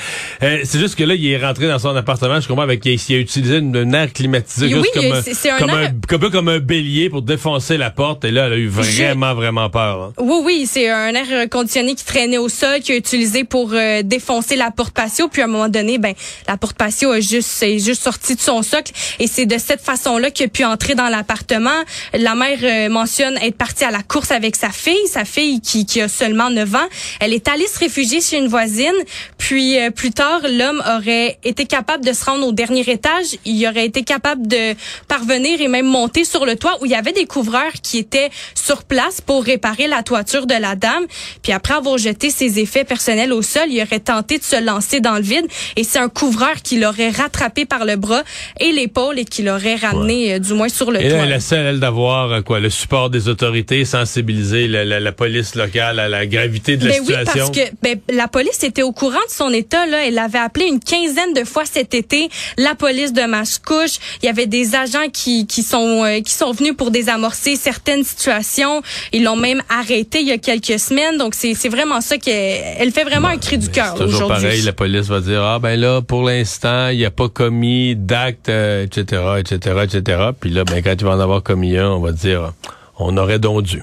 Euh, 0.43 0.61
c'est 0.65 0.79
juste 0.79 0.95
que 0.95 1.05
là, 1.05 1.15
il 1.15 1.27
est 1.27 1.45
rentré 1.45 1.67
dans 1.67 1.79
son 1.79 1.95
appartement, 1.95 2.41
je 2.41 2.49
comprends, 2.49 2.63
avec, 2.63 2.85
il, 2.87 3.15
a 3.15 3.19
utilisé 3.19 3.59
une, 3.59 3.95
air 3.95 4.13
climatisé, 4.13 4.75
oui, 4.75 4.89
comme, 4.95 5.05
un, 5.05 5.59
comme, 5.59 5.71
un, 5.71 5.91
comme, 6.09 6.31
comme, 6.31 6.49
un 6.49 6.59
bélier 6.59 7.11
pour 7.11 7.23
défoncer 7.23 7.77
la 7.77 7.91
porte. 7.91 8.25
Et 8.25 8.31
là, 8.31 8.47
elle 8.47 8.53
a 8.53 8.57
eu 8.57 8.69
vraiment, 8.69 9.35
vraiment 9.35 9.69
peur. 9.69 10.03
Hein. 10.03 10.13
Oui, 10.19 10.41
oui, 10.45 10.67
c'est 10.71 10.89
un 10.89 11.13
air 11.15 11.49
conditionné 11.51 11.95
qui 11.95 12.05
traînait 12.05 12.39
au 12.39 12.49
sol, 12.49 12.81
qui 12.81 12.93
a 12.93 12.97
utilisé 12.97 13.45
pour 13.45 13.71
euh, 13.73 14.03
défoncer 14.03 14.57
la 14.57 14.71
porte 14.71 14.95
patio. 14.95 15.29
Puis 15.29 15.43
à 15.43 15.47
un 15.47 15.49
moment 15.49 15.69
donné, 15.69 15.99
ben, 15.99 16.15
la 16.47 16.57
porte 16.57 16.77
patio 16.77 17.11
a 17.11 17.21
juste, 17.21 17.63
est 17.63 17.79
juste 17.79 18.03
sortie 18.03 18.37
de 18.37 18.41
son 18.41 18.63
socle. 18.63 18.93
Et 19.19 19.27
c'est 19.27 19.47
de 19.47 19.59
cette 19.59 19.81
façon-là 19.81 20.31
qu'il 20.31 20.47
a 20.47 20.49
pu 20.49 20.65
entrer 20.65 20.95
dans 20.95 21.09
l'appartement. 21.09 21.83
La 22.15 22.35
mère 22.35 22.59
euh, 22.63 22.89
mentionne 22.89 23.37
être 23.39 23.57
partie 23.57 23.85
à 23.85 23.91
la 23.91 24.03
course 24.03 24.31
avec 24.31 24.57
sa 24.57 24.71
fille, 24.71 25.07
sa 25.09 25.25
fille 25.25 25.61
qui, 25.61 25.85
qui 25.85 26.01
a 26.01 26.09
seulement 26.09 26.51
9 26.51 26.68
ans. 26.77 26.89
Elle 27.21 27.33
est 27.33 27.49
allée 27.49 27.67
se 27.67 27.79
réfugier 27.79 28.21
chez 28.21 28.39
une 28.39 28.49
voisine. 28.49 28.95
Puis 29.37 29.79
euh, 29.79 29.91
plus 29.91 30.11
tard, 30.11 30.41
l'homme 30.43 30.83
aurait 30.87 31.39
été 31.45 31.67
capable 31.67 32.05
de 32.05 32.13
se 32.13 32.25
rendre 32.25 32.47
au 32.47 32.53
dernier 32.53 32.89
étage. 32.89 33.27
Il 33.45 33.67
aurait 33.67 33.87
été 33.87 34.03
capable 34.03 34.47
de 34.47 34.75
parvenir 35.09 35.61
et 35.61 35.69
même 35.69 35.87
monter 35.87 36.25
sur 36.25 36.45
le 36.45 36.57
toit 36.57 36.77
où 36.81 36.87
il 36.87 36.93
y 36.93 36.95
avait 36.95 37.13
des 37.13 37.27
couvreurs 37.27 37.73
qui 37.83 37.99
étaient 37.99 38.31
sur 38.55 38.83
place 38.85 39.21
pour 39.21 39.45
réparer 39.45 39.87
la 39.87 40.03
toiture 40.03 40.47
de 40.47 40.55
la 40.55 40.75
dame. 40.75 41.05
Puis 41.43 41.53
après 41.53 41.75
avoir 41.75 41.99
jeté 41.99 42.31
ses 42.31 42.59
effets 42.59 42.85
personnels 42.85 43.33
au 43.33 43.43
sol, 43.43 43.65
il 43.69 43.81
aurait 43.83 44.01
tenté 44.01 44.39
de 44.39 44.45
se 44.45 44.63
lancer 44.63 45.01
dans 45.01 45.17
le 45.17 45.23
vide. 45.23 45.47
Et 45.77 45.85
c'est 45.85 45.99
un 45.99 46.09
couvreur 46.09 46.63
qui 46.63 46.79
l'aurait 46.79 47.11
rattrapé 47.11 47.65
par 47.65 47.85
le 47.85 47.97
bras 47.97 48.23
et 48.61 48.73
l'épaule 48.73 49.19
et 49.19 49.25
qui 49.25 49.43
l'aurait 49.43 49.77
ramené 49.77 50.35
euh, 50.35 50.39
du 50.39 50.55
moins 50.55 50.69
sur 50.69 50.91
le 50.91 51.01
et 51.01 51.09
toit. 51.09 51.19
elle 51.19 51.33
essaie, 51.33 51.57
elle, 51.57 51.81
d'avoir 51.81 52.33
euh, 52.33 52.43
quoi, 52.43 52.61
le 52.61 52.71
support 52.71 53.11
des 53.11 53.29
autorités, 53.29 53.85
sensibiliser 53.85 54.69
la, 54.69 54.85
la, 54.85 55.01
la 55.01 55.13
police 55.13 55.55
locale 55.55 55.99
à 56.01 56.09
la 56.09 56.27
gravité 56.27 56.58
de 56.59 56.89
la 56.89 56.95
ben 56.95 57.03
Oui, 57.07 57.15
parce 57.25 57.51
que 57.51 57.61
ben, 57.83 58.01
la 58.11 58.29
police 58.29 58.63
était 58.63 58.83
au 58.83 58.93
courant 58.93 59.15
de 59.15 59.33
son 59.33 59.51
état. 59.51 59.87
Là. 59.87 60.07
Elle 60.07 60.19
avait 60.19 60.39
appelé 60.39 60.67
une 60.67 60.81
quinzaine 60.81 61.33
de 61.35 61.45
fois 61.45 61.65
cet 61.65 61.95
été 61.95 62.29
la 62.57 62.75
police 62.75 63.13
de 63.13 63.23
Mascouche. 63.23 63.99
Il 64.23 64.27
y 64.27 64.29
avait 64.29 64.47
des 64.47 64.75
agents 64.75 65.09
qui, 65.13 65.47
qui 65.47 65.63
sont 65.63 66.05
euh, 66.05 66.21
qui 66.21 66.33
sont 66.33 66.53
venus 66.53 66.75
pour 66.77 66.91
désamorcer 66.91 67.57
certaines 67.57 68.05
situations. 68.05 68.83
Ils 69.13 69.25
l'ont 69.25 69.37
même 69.37 69.63
arrêté 69.69 70.21
il 70.21 70.29
y 70.29 70.33
a 70.33 70.39
quelques 70.39 70.79
semaines. 70.79 71.19
Donc 71.19 71.35
c'est 71.35 71.69
vraiment 71.69 72.01
ça 72.01 72.19
qu'elle 72.19 72.91
fait 72.93 73.05
vraiment 73.05 73.29
un 73.29 73.39
cri 73.39 73.59
du 73.59 73.69
cœur 73.69 73.95
aujourd'hui. 73.95 74.13
Toujours 74.13 74.29
pareil, 74.29 74.63
la 74.63 74.73
police 74.73 75.07
va 75.07 75.21
dire 75.21 75.43
ah 75.43 75.59
ben 75.59 75.79
là 75.79 76.03
pour 76.03 76.23
l'instant 76.23 76.89
il 76.89 76.99
n'y 76.99 77.05
a 77.05 77.11
pas 77.11 77.29
commis 77.29 77.97
d'acte 77.97 78.49
etc 78.49 79.23
etc 79.39 79.77
etc. 79.85 80.23
Puis 80.39 80.51
là 80.51 80.65
ben 80.65 80.83
quand 80.83 80.97
tu 80.97 81.05
vas 81.05 81.13
en 81.13 81.21
avoir 81.21 81.43
commis 81.43 81.77
un, 81.77 81.91
on 81.91 82.01
va 82.01 82.13
dire 82.13 82.53
on 82.99 83.17
aurait 83.17 83.39
donc 83.39 83.63
dû. 83.63 83.83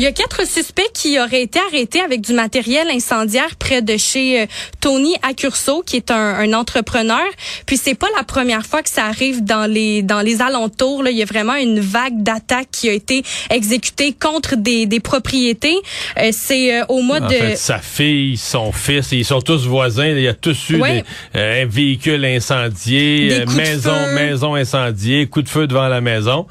Il 0.00 0.04
y 0.04 0.06
a 0.06 0.12
quatre 0.12 0.46
suspects 0.46 0.92
qui 0.94 1.18
auraient 1.18 1.42
été 1.42 1.58
arrêtés 1.58 2.00
avec 2.00 2.20
du 2.20 2.32
matériel 2.32 2.86
incendiaire 2.88 3.56
près 3.58 3.82
de 3.82 3.96
chez 3.96 4.42
euh, 4.42 4.46
Tony 4.80 5.16
Accurso, 5.28 5.82
qui 5.82 5.96
est 5.96 6.12
un, 6.12 6.52
entrepreneur. 6.52 7.24
Puis 7.66 7.76
c'est 7.76 7.96
pas 7.96 8.06
la 8.16 8.22
première 8.22 8.64
fois 8.64 8.84
que 8.84 8.90
ça 8.90 9.06
arrive 9.06 9.42
dans 9.42 9.68
les 9.68 10.02
dans 10.02 10.20
les 10.20 10.40
alentours. 10.40 11.02
Là. 11.02 11.10
Il 11.10 11.16
y 11.16 11.22
a 11.22 11.24
vraiment 11.24 11.56
une 11.56 11.80
vague 11.80 12.22
d'attaques 12.22 12.68
qui 12.70 12.88
a 12.88 12.92
été 12.92 13.24
exécutée 13.50 14.12
contre 14.12 14.54
des, 14.54 14.86
des 14.86 15.00
propriétés. 15.00 15.76
Euh, 16.16 16.30
c'est 16.30 16.80
euh, 16.80 16.84
au 16.88 17.02
mois 17.02 17.20
en 17.20 17.26
de 17.26 17.34
fait, 17.34 17.56
sa 17.56 17.78
fille, 17.78 18.36
son 18.36 18.70
fils, 18.70 19.10
ils 19.10 19.24
sont 19.24 19.40
tous 19.40 19.66
voisins. 19.66 20.06
Il 20.06 20.20
y 20.20 20.28
a 20.28 20.34
tous 20.34 20.70
eu 20.70 20.80
des, 20.80 21.02
un 21.34 21.66
véhicule 21.66 22.24
incendié, 22.24 23.44
maison 23.56 23.96
maison 24.14 24.54
incendiée, 24.54 25.26
coup 25.26 25.42
de 25.42 25.48
feu 25.48 25.66
devant 25.66 25.88
la 25.88 26.00
maison. 26.00 26.46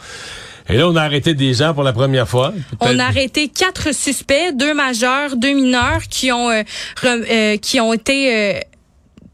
Et 0.70 0.76
là, 0.78 0.88
on 0.90 0.96
a 0.96 1.04
arrêté 1.04 1.34
des 1.34 1.54
gens 1.54 1.74
pour 1.74 1.84
la 1.84 1.94
première 1.94 2.28
fois. 2.28 2.54
On 2.82 3.00
a 3.00 3.06
arrêté 3.06 3.48
quatre 3.48 3.94
suspects, 3.96 4.52
deux 4.54 4.74
majeurs, 4.74 5.36
deux 5.38 5.54
mineurs 5.54 6.04
qui 6.10 6.32
ont 6.32 6.50
euh, 6.50 6.64
re- 7.02 7.26
euh, 7.30 7.58
qui 7.58 7.80
ont 7.80 7.94
été 7.94 8.62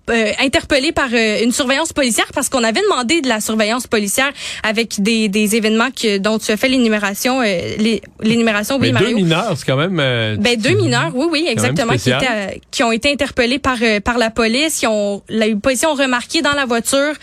euh, 0.09 0.31
interpellés 0.39 0.91
par 0.91 1.07
euh, 1.13 1.43
une 1.43 1.51
surveillance 1.51 1.93
policière 1.93 2.25
parce 2.33 2.49
qu'on 2.49 2.63
avait 2.63 2.81
demandé 2.81 3.21
de 3.21 3.29
la 3.29 3.39
surveillance 3.39 3.87
policière 3.87 4.31
avec 4.63 5.01
des, 5.01 5.29
des 5.29 5.55
événements 5.55 5.91
que, 5.91 6.17
dont 6.17 6.39
tu 6.39 6.51
as 6.51 6.57
fait 6.57 6.67
l'énumération 6.67 7.41
euh, 7.41 7.75
l'énumération 8.21 8.77
oui 8.81 8.91
Mais 8.91 8.99
deux 8.99 9.13
mineurs, 9.13 9.53
c'est 9.57 9.65
quand 9.65 9.77
même... 9.77 9.97
euh, 9.99 10.35
ben 10.37 10.59
deux 10.59 10.75
mineurs, 10.75 11.11
oui, 11.15 11.27
oui, 11.31 11.45
exactement, 11.47 11.93
qui, 11.93 12.09
étaient, 12.11 12.27
euh, 12.29 12.47
qui 12.71 12.83
ont 12.83 12.91
été 12.91 13.11
interpellés 13.11 13.59
par 13.59 13.77
par 14.03 14.17
la 14.17 14.29
police. 14.29 14.79
Qui 14.79 14.87
ont, 14.87 15.23
la 15.29 15.45
police 15.55 15.85
ont 15.85 15.93
remarqué 15.93 16.41
dans 16.41 16.53
la 16.53 16.65
voiture 16.65 17.13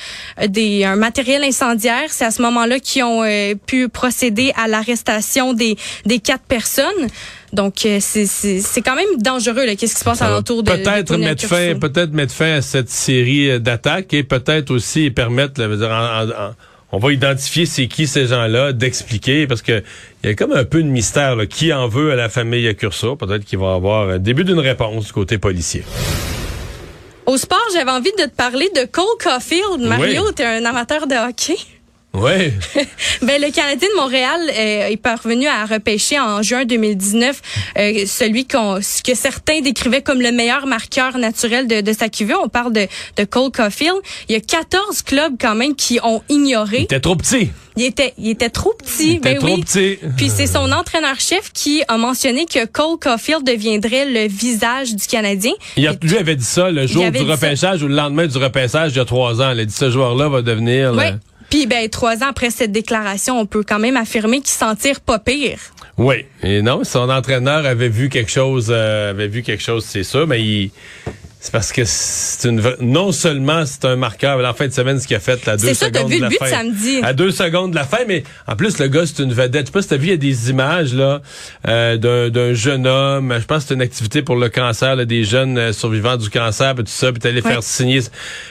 des 0.46 0.84
un 0.84 0.96
matériel 0.96 1.44
incendiaire. 1.44 2.08
C'est 2.08 2.24
à 2.24 2.30
ce 2.30 2.40
moment-là 2.42 2.80
qu'ils 2.80 3.04
ont 3.04 3.22
pu 3.66 3.88
procéder 3.88 4.52
à 4.56 4.68
l'arrestation 4.68 5.52
des 5.52 5.76
des 6.06 6.18
quatre 6.18 6.44
personnes. 6.44 7.08
Donc 7.52 7.84
euh, 7.84 7.98
c'est 8.00 8.82
quand 8.84 8.94
même 8.94 9.16
dangereux. 9.18 9.64
Qu'est-ce 9.76 9.94
qui 9.94 10.00
se 10.00 10.04
passe 10.04 10.22
alentour 10.22 10.62
de 10.62 10.70
peut-être 10.70 11.16
mettre 11.16 11.46
fin, 11.46 11.74
peut-être 11.78 12.12
mettre 12.12 12.32
fin 12.32 12.54
à 12.54 12.62
cette 12.62 12.90
série 12.90 13.50
euh, 13.50 13.58
d'attaques 13.58 14.14
et 14.14 14.22
peut-être 14.22 14.70
aussi 14.70 15.10
permettre, 15.10 15.60
là, 15.60 15.66
je 15.66 15.70
veux 15.72 15.76
dire, 15.78 15.90
en- 15.90 16.52
on 16.92 16.98
va 16.98 17.12
identifier 17.12 17.66
c'est 17.66 17.86
qui 17.86 18.06
ces 18.08 18.26
gens-là, 18.26 18.72
d'expliquer 18.72 19.46
parce 19.46 19.62
que 19.62 19.82
il 20.24 20.30
y 20.30 20.32
a 20.32 20.34
comme 20.34 20.52
un 20.52 20.64
peu 20.64 20.82
de 20.82 20.88
mystère 20.88 21.36
là, 21.36 21.46
qui 21.46 21.72
en 21.72 21.86
veut 21.88 22.10
à 22.12 22.16
la 22.16 22.28
famille 22.28 22.66
Accurso. 22.66 23.14
Peut-être 23.16 23.44
qu'il 23.44 23.58
va 23.58 23.72
y 23.72 23.74
avoir 23.76 24.08
un 24.10 24.18
début 24.18 24.42
d'une 24.44 24.58
réponse 24.58 25.06
du 25.06 25.12
côté 25.12 25.38
policier. 25.38 25.84
Au 27.26 27.36
sport, 27.36 27.62
j'avais 27.74 27.90
envie 27.92 28.10
de 28.18 28.24
te 28.24 28.30
parler 28.34 28.68
de 28.74 28.86
Cole 28.86 29.04
Caulfield. 29.22 29.80
Mario, 29.82 30.22
Oui. 30.26 30.32
tu 30.34 30.42
es 30.42 30.46
un 30.46 30.64
amateur 30.64 31.06
de 31.06 31.14
hockey? 31.14 31.54
Ouais. 32.12 32.52
Ben, 33.22 33.40
le 33.40 33.52
Canadien 33.52 33.88
de 33.94 34.00
Montréal 34.00 34.40
euh, 34.48 34.88
est 34.88 34.96
parvenu 34.96 35.46
à 35.46 35.64
repêcher 35.66 36.18
en 36.18 36.42
juin 36.42 36.64
2019 36.64 37.40
euh, 37.78 38.04
celui 38.06 38.46
qu'on, 38.46 38.80
ce 38.82 39.02
que 39.02 39.14
certains 39.14 39.60
décrivaient 39.60 40.02
comme 40.02 40.20
le 40.20 40.32
meilleur 40.32 40.66
marqueur 40.66 41.18
naturel 41.18 41.68
de, 41.68 41.82
de 41.82 41.92
sa 41.92 42.08
cuvée. 42.08 42.34
On 42.34 42.48
parle 42.48 42.72
de, 42.72 42.86
de 43.16 43.24
Cole 43.24 43.52
Caulfield. 43.52 43.96
Il 44.28 44.32
y 44.32 44.36
a 44.36 44.40
14 44.40 45.02
clubs 45.02 45.34
quand 45.40 45.54
même 45.54 45.74
qui 45.76 46.00
ont 46.02 46.22
Il 46.28 46.36
ignoré. 46.36 46.82
était 46.82 46.98
trop 47.00 47.14
petit. 47.14 47.50
Il 47.76 47.84
était, 47.84 48.14
il 48.18 48.30
était 48.30 48.50
trop 48.50 48.72
petit. 48.74 49.12
Il 49.12 49.16
était 49.18 49.34
ben 49.34 49.38
trop 49.38 49.54
oui. 49.54 49.62
petit. 49.62 49.98
Puis 50.16 50.30
c'est 50.34 50.46
son 50.48 50.72
entraîneur-chef 50.72 51.52
qui 51.52 51.82
a 51.88 51.96
mentionné 51.96 52.44
que 52.46 52.64
Cole 52.66 52.98
Caulfield 53.00 53.44
deviendrait 53.44 54.06
le 54.06 54.26
visage 54.28 54.94
du 54.96 55.06
Canadien. 55.06 55.52
Il 55.76 55.86
a, 55.86 55.92
lui 56.02 56.16
avait 56.18 56.36
dit 56.36 56.44
ça 56.44 56.70
le 56.70 56.86
jour 56.86 57.08
du 57.10 57.18
ça. 57.18 57.24
repêchage 57.24 57.82
ou 57.82 57.88
le 57.88 57.94
lendemain 57.94 58.26
du 58.26 58.36
repêchage 58.38 58.92
il 58.92 58.96
y 58.96 59.00
a 59.00 59.04
trois 59.04 59.40
ans. 59.40 59.52
Il 59.52 59.60
a 59.60 59.64
dit 59.64 59.74
ce 59.74 59.90
joueur-là 59.90 60.28
va 60.28 60.42
devenir. 60.42 60.92
Oui. 60.96 61.04
le- 61.04 61.18
Puis 61.50 61.66
ben 61.66 61.88
trois 61.88 62.22
ans 62.22 62.28
après 62.30 62.50
cette 62.50 62.72
déclaration, 62.72 63.38
on 63.38 63.46
peut 63.46 63.64
quand 63.66 63.80
même 63.80 63.96
affirmer 63.96 64.38
qu'il 64.38 64.50
s'en 64.50 64.76
tire 64.76 65.00
pas 65.00 65.18
pire. 65.18 65.58
Oui. 65.98 66.24
Et 66.42 66.62
non, 66.62 66.84
son 66.84 67.10
entraîneur 67.10 67.66
avait 67.66 67.88
vu 67.88 68.08
quelque 68.08 68.30
chose, 68.30 68.68
euh, 68.70 69.10
avait 69.10 69.28
vu 69.28 69.42
quelque 69.42 69.62
chose, 69.62 69.84
c'est 69.84 70.04
ça, 70.04 70.24
mais 70.26 70.40
il. 70.40 70.70
C'est 71.42 71.52
parce 71.52 71.72
que 71.72 71.82
c'est 71.86 72.48
une 72.50 72.62
non 72.80 73.12
seulement 73.12 73.64
c'est 73.64 73.86
un 73.86 73.96
marqueur, 73.96 74.36
mais 74.36 74.44
en 74.46 74.52
fin 74.52 74.66
de 74.68 74.72
semaine 74.74 75.00
ce 75.00 75.06
qu'il 75.06 75.16
a 75.16 75.20
fait 75.20 75.46
la 75.46 75.56
deux 75.56 75.72
ça, 75.72 75.86
secondes 75.86 76.10
vu 76.10 76.16
de 76.16 76.20
le 76.20 76.24
la 76.24 76.28
but 76.28 76.38
fin. 76.38 76.46
samedi. 76.48 77.00
À 77.02 77.14
deux 77.14 77.30
secondes 77.30 77.70
de 77.70 77.76
la 77.76 77.84
fin, 77.84 78.00
mais 78.06 78.24
en 78.46 78.56
plus 78.56 78.78
le 78.78 78.88
gars 78.88 79.06
c'est 79.06 79.22
une 79.22 79.32
vedette. 79.32 79.62
Je 79.62 79.66
sais 79.66 79.72
pas 79.72 79.80
si 79.80 79.88
t'as 79.88 79.96
vu, 79.96 80.08
il 80.08 80.10
y 80.10 80.12
a 80.12 80.16
des 80.18 80.50
images 80.50 80.92
là 80.92 81.22
euh, 81.66 81.96
d'un, 81.96 82.28
d'un 82.28 82.52
jeune 82.52 82.86
homme. 82.86 83.34
Je 83.40 83.44
pense 83.46 83.62
que 83.62 83.68
c'est 83.68 83.74
une 83.74 83.80
activité 83.80 84.20
pour 84.20 84.36
le 84.36 84.50
cancer, 84.50 84.96
là, 84.96 85.06
des 85.06 85.24
jeunes 85.24 85.56
euh, 85.56 85.72
survivants 85.72 86.18
du 86.18 86.28
cancer, 86.28 86.74
puis 86.74 86.84
tout 86.84 86.90
ça, 86.92 87.10
puis 87.10 87.20
Ouais. 87.30 87.40
faire 87.40 87.62
signer. 87.62 88.00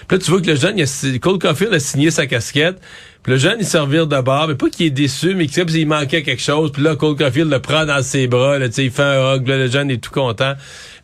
Puis 0.08 0.17
là 0.17 0.23
tu 0.23 0.32
vois 0.32 0.41
que 0.41 0.47
le 0.47 0.56
jeune, 0.56 0.80
il 0.80 0.84
a, 0.84 1.19
Cole 1.19 1.38
Caulfield 1.38 1.73
a 1.75 1.80
signé 1.80 2.10
sa 2.10 2.25
casquette. 2.25 2.78
Puis 3.24 3.34
le 3.34 3.38
jeune, 3.38 3.58
il 3.60 3.66
servir 3.66 4.08
de 4.08 4.22
bord, 4.22 4.48
mais 4.48 4.56
pas 4.56 4.70
qu'il 4.70 4.86
est 4.86 4.92
déçu, 4.92 5.36
mais 5.36 5.48
qu'il 5.48 5.76
il 5.76 5.88
manquait 5.88 6.24
quelque 6.24 6.42
chose. 6.42 6.72
Puis 6.72 6.82
là, 6.82 6.96
Cole 6.96 7.18
Caulfield 7.18 7.52
le 7.52 7.60
prend 7.60 7.86
dans 7.86 8.02
ses 8.02 8.28
bras, 8.28 8.58
là, 8.58 8.68
il 8.78 8.92
fait 8.92 9.04
un 9.04 9.36
hug, 9.36 9.48
là, 9.48 9.58
le 9.58 9.70
jeune 9.70 9.92
est 9.92 9.98
tout 9.98 10.12
content. 10.12 10.54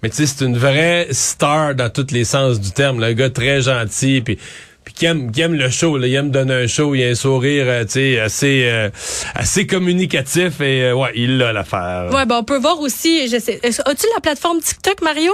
Mais 0.01 0.10
tu 0.10 0.15
sais, 0.15 0.25
c'est 0.25 0.45
une 0.45 0.58
vraie 0.58 1.08
star 1.12 1.75
dans 1.75 1.89
tous 1.89 2.12
les 2.12 2.23
sens 2.23 2.60
du 2.60 2.71
terme. 2.71 2.99
là. 2.99 3.08
Un 3.08 3.13
gars 3.13 3.30
très 3.30 3.62
gentil, 3.62 4.21
puis 4.21 4.38
puis 4.86 4.93
qui 4.93 5.06
aime, 5.08 5.32
qui 5.32 5.41
aime 5.41 5.56
le 5.56 5.69
show, 5.69 5.97
là. 5.97 6.06
il 6.08 6.13
aime 6.13 6.30
donner 6.30 6.54
un 6.54 6.67
show, 6.67 6.93
il 6.93 7.04
a 7.04 7.08
un 7.08 7.15
sourire, 7.15 7.65
euh, 7.67 7.84
tu 7.86 7.93
sais, 7.93 8.19
assez, 8.19 8.65
euh, 8.65 8.89
assez 9.34 9.65
communicatif 9.65 10.62
et 10.62 10.84
euh, 10.84 10.93
ouais, 10.93 11.12
il 11.15 11.41
a 11.41 11.51
l'affaire. 11.51 12.12
Ouais, 12.13 12.25
ben 12.28 12.38
on 12.38 12.43
peut 12.43 12.60
voir 12.60 12.80
aussi, 12.80 13.28
je 13.28 13.39
sais, 13.39 13.60
as-tu 13.63 14.06
la 14.13 14.21
plateforme 14.21 14.60
TikTok, 14.60 15.01
Mario? 15.01 15.34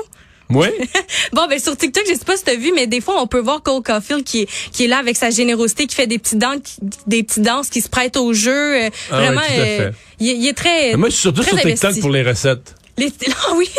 Oui. 0.53 0.67
Bon, 1.33 1.47
ben 1.49 1.59
sur 1.59 1.77
TikTok, 1.77 2.03
je 2.07 2.13
sais 2.13 2.25
pas 2.25 2.35
si 2.35 2.43
t'as 2.43 2.55
vu, 2.55 2.71
mais 2.75 2.87
des 2.87 2.99
fois, 3.01 3.21
on 3.21 3.27
peut 3.27 3.39
voir 3.39 3.61
Cole 3.63 3.81
Caulfield 3.83 4.23
qui 4.23 4.41
est, 4.41 4.49
qui 4.71 4.83
est 4.85 4.87
là 4.87 4.97
avec 4.97 5.15
sa 5.15 5.29
générosité, 5.29 5.87
qui 5.87 5.95
fait 5.95 6.07
des 6.07 6.19
petites 6.19 6.37
danses, 6.39 6.77
des 7.07 7.23
petites 7.23 7.43
danses, 7.43 7.69
qui 7.69 7.79
se 7.81 7.87
prête 7.89 8.17
au 8.17 8.33
jeu. 8.33 8.51
euh, 8.85 8.89
Ah 9.11 9.17
vraiment, 9.17 9.41
fait. 9.41 9.91
il, 10.19 10.29
est- 10.29 10.35
il 10.35 10.47
est 10.47 10.53
très. 10.53 10.91
Mais 10.91 10.97
Moi, 10.97 11.09
je 11.09 11.13
suis 11.13 11.21
surtout 11.21 11.43
sur 11.43 11.53
TikTok 11.57 11.83
investi. 11.85 12.01
pour 12.01 12.09
les 12.09 12.23
recettes. 12.23 12.75
Les, 12.97 13.07
ah 13.29 13.53
oui, 13.55 13.69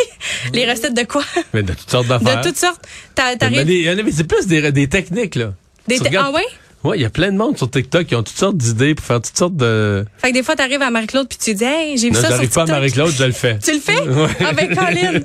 les 0.53 0.69
recettes 0.69 0.95
de 0.95 1.03
quoi? 1.03 1.23
Mais 1.53 1.61
de 1.63 1.73
toutes 1.73 1.89
sortes 1.91 2.07
d'affaires. 2.07 2.41
De 2.41 2.47
toutes 2.47 2.57
sortes. 2.57 2.81
T'as- 3.13 3.35
Mais 3.51 3.63
mais 3.65 4.11
c'est 4.11 4.23
plus 4.27 4.47
des, 4.47 4.71
des 4.71 4.87
techniques, 4.89 5.35
là. 5.35 5.53
Des 5.87 5.99
te- 5.99 6.05
regardes- 6.05 6.31
ah 6.33 6.35
ouais? 6.37 6.45
Ouais, 6.83 6.97
il 6.97 7.01
y 7.01 7.05
a 7.05 7.09
plein 7.09 7.31
de 7.31 7.37
monde 7.37 7.57
sur 7.57 7.71
TikTok 7.71 8.07
qui 8.07 8.13
ont 8.15 8.23
toutes 8.23 8.35
sortes 8.37 8.57
d'idées 8.57 8.93
pour 8.93 9.05
faire 9.05 9.21
toutes 9.21 9.37
sortes 9.37 9.55
de. 9.55 10.03
Fait 10.17 10.29
que 10.31 10.33
des 10.33 10.43
fois, 10.43 10.57
t'arrives 10.57 10.81
à 10.81 10.89
Marie-Claude 10.89 11.29
puis 11.29 11.37
tu 11.41 11.53
dis, 11.53 11.63
hey, 11.63 11.97
j'ai 11.97 12.07
vu 12.09 12.13
Non, 12.13 12.19
ça 12.19 12.27
sur 12.27 12.35
j'arrive 12.35 12.49
pas 12.49 12.61
à 12.61 12.65
TikTok. 12.65 12.75
Marie-Claude, 12.79 13.13
je 13.17 13.23
le 13.23 13.31
fais. 13.31 13.57
Tu 13.63 13.71
le 13.71 13.79
fais? 13.79 14.01
Ouais. 14.01 14.27
Ah 14.45 14.51
ben, 14.51 14.75
Colin. 14.75 15.21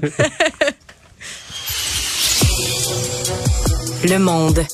Le 4.05 4.19
monde. 4.19 4.65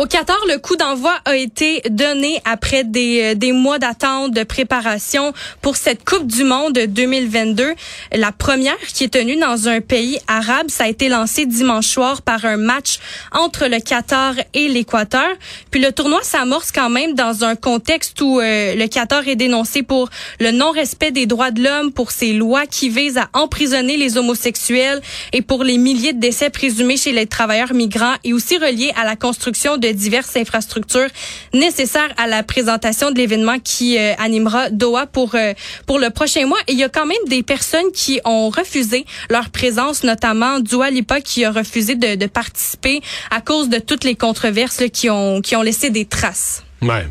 Au 0.00 0.06
Qatar, 0.06 0.38
le 0.48 0.56
coup 0.56 0.76
d'envoi 0.76 1.12
a 1.26 1.36
été 1.36 1.82
donné 1.90 2.40
après 2.46 2.84
des, 2.84 3.20
euh, 3.22 3.34
des 3.34 3.52
mois 3.52 3.78
d'attente, 3.78 4.32
de 4.32 4.44
préparation 4.44 5.34
pour 5.60 5.76
cette 5.76 6.08
Coupe 6.08 6.26
du 6.26 6.42
Monde 6.42 6.72
2022. 6.88 7.74
La 8.14 8.32
première 8.32 8.78
qui 8.78 9.04
est 9.04 9.12
tenue 9.12 9.36
dans 9.36 9.68
un 9.68 9.82
pays 9.82 10.18
arabe, 10.26 10.70
ça 10.70 10.84
a 10.84 10.88
été 10.88 11.10
lancé 11.10 11.44
dimanche 11.44 11.86
soir 11.86 12.22
par 12.22 12.46
un 12.46 12.56
match 12.56 12.98
entre 13.32 13.66
le 13.66 13.78
Qatar 13.78 14.36
et 14.54 14.68
l'Équateur. 14.68 15.28
Puis 15.70 15.82
le 15.82 15.92
tournoi 15.92 16.20
s'amorce 16.22 16.72
quand 16.72 16.88
même 16.88 17.12
dans 17.12 17.44
un 17.44 17.54
contexte 17.54 18.18
où 18.22 18.40
euh, 18.40 18.74
le 18.74 18.86
Qatar 18.86 19.28
est 19.28 19.36
dénoncé 19.36 19.82
pour 19.82 20.08
le 20.38 20.50
non-respect 20.50 21.10
des 21.10 21.26
droits 21.26 21.50
de 21.50 21.62
l'homme, 21.62 21.92
pour 21.92 22.10
ses 22.10 22.32
lois 22.32 22.64
qui 22.64 22.88
visent 22.88 23.18
à 23.18 23.28
emprisonner 23.34 23.98
les 23.98 24.16
homosexuels 24.16 25.02
et 25.34 25.42
pour 25.42 25.62
les 25.62 25.76
milliers 25.76 26.14
de 26.14 26.20
décès 26.20 26.48
présumés 26.48 26.96
chez 26.96 27.12
les 27.12 27.26
travailleurs 27.26 27.74
migrants 27.74 28.14
et 28.24 28.32
aussi 28.32 28.56
reliés 28.56 28.92
à 28.96 29.04
la 29.04 29.14
construction 29.14 29.76
de 29.76 29.89
diverses 29.92 30.36
infrastructures 30.36 31.08
nécessaires 31.52 32.12
à 32.16 32.26
la 32.26 32.42
présentation 32.42 33.10
de 33.10 33.16
l'événement 33.16 33.58
qui 33.58 33.98
euh, 33.98 34.12
animera 34.18 34.70
Doha 34.70 35.06
pour 35.06 35.34
euh, 35.34 35.52
pour 35.86 35.98
le 35.98 36.10
prochain 36.10 36.46
mois. 36.46 36.58
Et 36.68 36.72
il 36.72 36.78
y 36.78 36.84
a 36.84 36.88
quand 36.88 37.06
même 37.06 37.24
des 37.28 37.42
personnes 37.42 37.90
qui 37.94 38.20
ont 38.24 38.50
refusé 38.50 39.04
leur 39.28 39.50
présence, 39.50 40.04
notamment 40.04 40.60
Dua 40.60 40.90
Lipa 40.90 41.20
qui 41.20 41.44
a 41.44 41.50
refusé 41.50 41.94
de, 41.94 42.26
participer 42.26 43.00
à 43.30 43.40
cause 43.40 43.68
de 43.68 43.78
toutes 43.78 44.04
les 44.04 44.14
controverses 44.14 44.84
qui 44.92 45.10
ont 45.10 45.40
qui 45.40 45.56
ont 45.56 45.62
laissé 45.62 45.90
des 45.90 46.04
traces. 46.04 46.64
Ouais. 46.82 47.06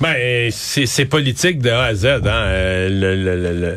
Ben, 0.00 0.50
c'est 0.52 1.04
politique 1.06 1.60
de 1.60 1.70
A 1.70 1.84
à 1.84 1.94
Z. 1.94 2.06
Hein. 2.06 2.20
Euh, 2.26 3.76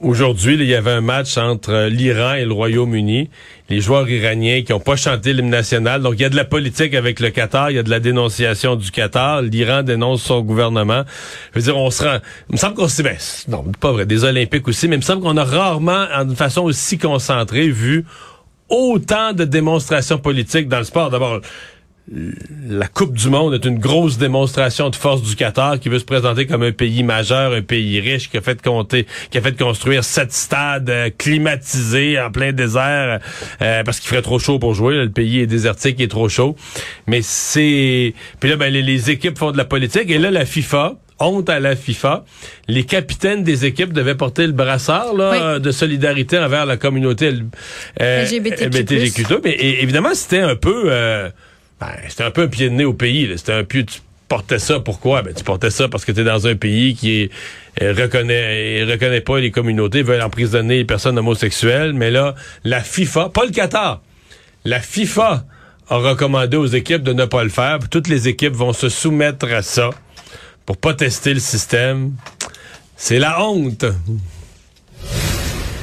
Aujourd'hui, 0.00 0.54
il 0.54 0.64
y 0.64 0.74
avait 0.74 0.92
un 0.92 1.02
match 1.02 1.36
entre 1.36 1.88
l'Iran 1.88 2.32
et 2.32 2.46
le 2.46 2.52
Royaume-Uni. 2.52 3.28
Les 3.68 3.80
joueurs 3.82 4.08
iraniens 4.08 4.62
qui 4.62 4.72
n'ont 4.72 4.80
pas 4.80 4.96
chanté 4.96 5.34
l'hymne 5.34 5.50
national. 5.50 6.00
Donc, 6.00 6.14
il 6.14 6.22
y 6.22 6.24
a 6.24 6.30
de 6.30 6.36
la 6.36 6.46
politique 6.46 6.94
avec 6.94 7.20
le 7.20 7.28
Qatar. 7.28 7.70
Il 7.70 7.76
y 7.76 7.78
a 7.78 7.82
de 7.82 7.90
la 7.90 8.00
dénonciation 8.00 8.76
du 8.76 8.90
Qatar. 8.90 9.42
L'Iran 9.42 9.82
dénonce 9.82 10.22
son 10.22 10.40
gouvernement. 10.40 11.02
Je 11.52 11.58
veux 11.58 11.64
dire, 11.64 11.76
on 11.76 11.90
se 11.90 12.02
rend... 12.02 12.16
Il 12.48 12.54
me 12.54 12.56
semble 12.56 12.76
qu'on 12.76 12.88
s'est... 12.88 13.02
Ben, 13.02 13.16
non, 13.48 13.62
pas 13.78 13.92
vrai. 13.92 14.06
Des 14.06 14.24
Olympiques 14.24 14.66
aussi. 14.68 14.88
Mais 14.88 14.96
il 14.96 15.00
me 15.00 15.04
semble 15.04 15.20
qu'on 15.20 15.36
a 15.36 15.44
rarement, 15.44 16.06
en 16.16 16.34
façon 16.34 16.62
aussi 16.62 16.96
concentrée, 16.96 17.68
vu 17.68 18.06
autant 18.70 19.34
de 19.34 19.44
démonstrations 19.44 20.16
politiques 20.16 20.68
dans 20.68 20.78
le 20.78 20.84
sport. 20.84 21.10
D'abord, 21.10 21.42
la 22.68 22.88
Coupe 22.88 23.16
du 23.16 23.28
Monde 23.28 23.54
est 23.54 23.64
une 23.64 23.78
grosse 23.78 24.18
démonstration 24.18 24.90
de 24.90 24.96
force 24.96 25.22
du 25.22 25.36
Qatar 25.36 25.78
qui 25.78 25.88
veut 25.88 26.00
se 26.00 26.04
présenter 26.04 26.46
comme 26.46 26.62
un 26.64 26.72
pays 26.72 27.04
majeur, 27.04 27.52
un 27.52 27.62
pays 27.62 28.00
riche 28.00 28.28
qui 28.30 28.36
a 28.36 28.40
fait 28.40 28.60
compter, 28.60 29.06
qui 29.30 29.38
a 29.38 29.40
fait 29.40 29.56
construire 29.56 30.02
sept 30.02 30.32
stades 30.32 30.90
euh, 30.90 31.10
climatisés 31.16 32.20
en 32.20 32.32
plein 32.32 32.52
désert 32.52 33.20
euh, 33.62 33.84
parce 33.84 34.00
qu'il 34.00 34.08
ferait 34.08 34.22
trop 34.22 34.40
chaud 34.40 34.58
pour 34.58 34.74
jouer. 34.74 34.96
là. 34.96 35.04
le 35.04 35.10
pays 35.10 35.40
est 35.40 35.46
désertique, 35.46 35.96
il 36.00 36.04
est 36.04 36.08
trop 36.08 36.28
chaud. 36.28 36.56
Mais 37.06 37.20
c'est 37.22 38.12
puis 38.40 38.50
là 38.50 38.56
ben, 38.56 38.72
les, 38.72 38.82
les 38.82 39.10
équipes 39.10 39.38
font 39.38 39.52
de 39.52 39.58
la 39.58 39.64
politique 39.64 40.10
et 40.10 40.18
là 40.18 40.32
la 40.32 40.44
FIFA 40.44 40.96
honte 41.20 41.50
à 41.50 41.60
la 41.60 41.76
FIFA. 41.76 42.24
Les 42.66 42.84
capitaines 42.84 43.44
des 43.44 43.66
équipes 43.66 43.92
devaient 43.92 44.14
porter 44.14 44.46
le 44.46 44.52
brassard 44.52 45.14
là, 45.14 45.58
de 45.58 45.70
solidarité 45.70 46.38
envers 46.38 46.64
la 46.64 46.78
communauté 46.78 47.30
euh, 48.00 48.24
LGBTQ+. 48.24 48.64
LGBTQ+. 48.64 49.24
Mais 49.44 49.54
évidemment, 49.60 50.14
c'était 50.14 50.40
un 50.40 50.56
peu... 50.56 50.90
euh, 51.82 51.86
ben, 51.86 52.08
c'était 52.08 52.24
un 52.24 52.30
peu 52.30 52.42
un 52.42 52.48
pied 52.48 52.68
de 52.68 52.74
nez 52.74 52.84
au 52.84 52.94
pays. 52.94 53.32
C'était 53.36 53.52
un 53.52 53.64
peu... 53.64 53.84
Tu 53.84 54.00
portais 54.28 54.58
ça, 54.58 54.78
pourquoi? 54.80 55.22
Ben, 55.22 55.34
tu 55.34 55.42
portais 55.42 55.70
ça 55.70 55.88
parce 55.88 56.04
que 56.04 56.12
tu 56.12 56.20
es 56.20 56.24
dans 56.24 56.46
un 56.46 56.54
pays 56.54 56.94
qui 56.94 57.22
est, 57.22 57.30
euh, 57.82 57.94
reconnaît, 57.96 58.78
et 58.78 58.84
reconnaît 58.84 59.20
pas 59.20 59.40
les 59.40 59.50
communautés, 59.50 60.02
veulent 60.02 60.22
emprisonner 60.22 60.76
les 60.76 60.84
personnes 60.84 61.18
homosexuelles. 61.18 61.92
Mais 61.92 62.10
là, 62.10 62.34
la 62.64 62.80
FIFA, 62.80 63.30
pas 63.30 63.44
le 63.44 63.50
Qatar, 63.50 64.00
la 64.64 64.80
FIFA 64.80 65.44
a 65.88 65.96
recommandé 65.96 66.56
aux 66.56 66.66
équipes 66.66 67.02
de 67.02 67.12
ne 67.12 67.24
pas 67.24 67.42
le 67.42 67.50
faire. 67.50 67.78
Toutes 67.90 68.06
les 68.06 68.28
équipes 68.28 68.54
vont 68.54 68.72
se 68.72 68.88
soumettre 68.88 69.46
à 69.46 69.62
ça 69.62 69.90
pour 70.64 70.76
pas 70.76 70.94
tester 70.94 71.34
le 71.34 71.40
système. 71.40 72.12
C'est 72.96 73.18
la 73.18 73.42
honte. 73.42 73.84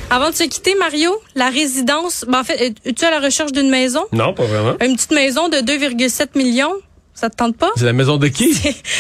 Avant 0.10 0.30
de 0.30 0.36
se 0.36 0.46
quitter, 0.46 0.74
Mario, 0.76 1.12
la 1.36 1.50
résidence, 1.50 2.24
ben 2.28 2.40
en 2.40 2.44
fait, 2.46 2.74
es-tu 2.86 3.04
à 3.04 3.12
la 3.12 3.20
recherche 3.20 3.52
d'une 3.52 3.70
maison? 3.70 4.06
Non, 4.14 4.34
pas 4.34 4.46
vraiment. 4.46 4.76
Une 4.82 4.96
petite 4.96 5.12
maison 5.12 5.50
de 5.50 5.58
2,7 5.58 6.38
millions? 6.38 6.74
Ça 7.14 7.30
te 7.30 7.36
tente 7.36 7.58
pas? 7.58 7.72
C'est 7.76 7.84
la 7.84 7.94
maison 7.94 8.18
de 8.18 8.28
qui? 8.28 8.54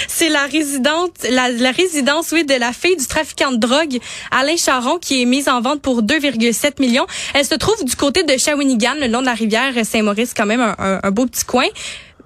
C'est 0.08 0.28
la 0.28 0.48
résidence, 0.48 1.10
la, 1.30 1.50
la, 1.50 1.72
résidence, 1.72 2.32
oui, 2.34 2.44
de 2.44 2.56
la 2.56 2.74
fille 2.74 2.98
du 2.98 3.06
trafiquant 3.06 3.52
de 3.52 3.58
drogue, 3.58 4.00
Alain 4.32 4.58
Charon, 4.58 4.98
qui 4.98 5.22
est 5.22 5.26
mise 5.26 5.48
en 5.48 5.62
vente 5.62 5.82
pour 5.82 6.02
2,7 6.02 6.82
millions. 6.82 7.06
Elle 7.34 7.46
se 7.46 7.56
trouve 7.56 7.86
du 7.86 7.96
côté 7.96 8.24
de 8.24 8.36
Shawinigan, 8.38 8.96
le 9.00 9.08
long 9.08 9.22
de 9.22 9.28
la 9.28 9.34
rivière 9.34 9.74
Saint-Maurice, 9.86 10.34
quand 10.36 10.48
même 10.48 10.62
un, 10.62 10.76
un, 10.78 11.00
un 11.04 11.12
beau 11.12 11.26
petit 11.26 11.46
coin 11.46 11.68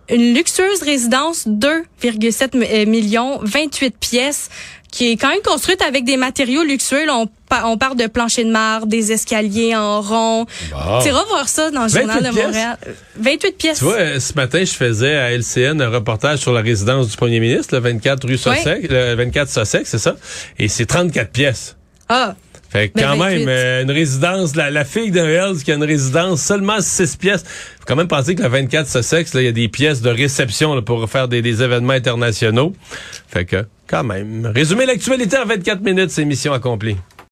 une 0.10 0.34
luxueuse 0.34 0.82
résidence 0.84 1.48
2,7 1.48 2.86
millions, 2.86 3.39
28 3.44 3.98
pièces 3.98 4.50
qui 4.91 5.12
est 5.12 5.17
quand 5.17 5.30
même 5.30 5.41
construite 5.41 5.82
avec 5.82 6.04
des 6.04 6.17
matériaux 6.17 6.63
luxueux. 6.63 7.06
Là, 7.06 7.15
on, 7.15 7.30
on, 7.65 7.77
parle 7.77 7.95
de 7.95 8.08
plancher 8.08 8.43
de 8.43 8.51
marbre, 8.51 8.88
des 8.88 9.13
escaliers 9.13 9.75
en 9.75 10.01
rond. 10.01 10.45
Tu 11.01 11.08
iras 11.08 11.23
voir 11.30 11.47
ça 11.47 11.71
dans 11.71 11.84
le 11.84 11.89
journal 11.89 12.21
de 12.21 12.30
Montréal. 12.30 12.77
28 13.15 13.58
pièces. 13.58 13.80
Tu 13.80 13.86
vois, 13.86 14.19
ce 14.19 14.34
matin, 14.34 14.60
je 14.60 14.73
faisais 14.73 15.15
à 15.15 15.32
LCN 15.32 15.82
un 15.82 15.89
reportage 15.89 16.39
sur 16.39 16.51
la 16.51 16.62
résidence 16.62 17.10
du 17.10 17.17
premier 17.17 17.39
ministre, 17.39 17.73
le 17.73 17.82
24 17.82 18.27
rue 18.27 18.38
Sussex, 18.38 18.88
le 18.89 19.15
24 19.15 19.49
Sussex, 19.49 19.89
c'est 19.89 19.97
ça? 19.97 20.15
Et 20.60 20.67
c'est 20.67 20.86
34 20.86 21.32
pièces. 21.32 21.77
Ah! 22.10 22.36
Fait 22.72 22.88
que 22.88 23.02
quand 23.02 23.18
même, 23.18 23.50
euh, 23.50 23.84
une 23.84 23.92
résidence, 23.92 24.56
la, 24.56 24.72
la 24.72 24.86
fille 24.86 25.12
d'un 25.12 25.28
Hells 25.28 25.58
qui 25.62 25.74
a 25.74 25.76
une 25.76 25.84
résidence 25.84 26.42
seulement 26.42 26.80
6 26.80 27.18
pièces. 27.18 27.44
Faut 27.44 27.86
quand 27.86 27.98
même 27.98 28.08
penser 28.08 28.34
que 28.34 28.42
la 28.42 28.48
24 28.48 28.88
Sussex, 28.88 29.34
il 29.34 29.42
y 29.42 29.48
a 29.48 29.52
des 29.52 29.68
pièces 29.68 30.02
de 30.02 30.10
réception 30.10 30.74
là, 30.74 30.82
pour 30.82 31.10
faire 31.10 31.28
des, 31.28 31.42
des, 31.42 31.62
événements 31.62 31.92
internationaux. 31.92 32.74
Fait 33.28 33.44
que, 33.44 33.66
quand 33.88 34.06
même. 34.06 34.50
Résumer 34.56 34.86
l'actualité 34.86 35.38
en 35.38 35.46
24 35.46 35.82
minutes, 35.82 36.12
c'est 36.12 36.24
mission 36.24 36.54
accomplie. 36.54 36.96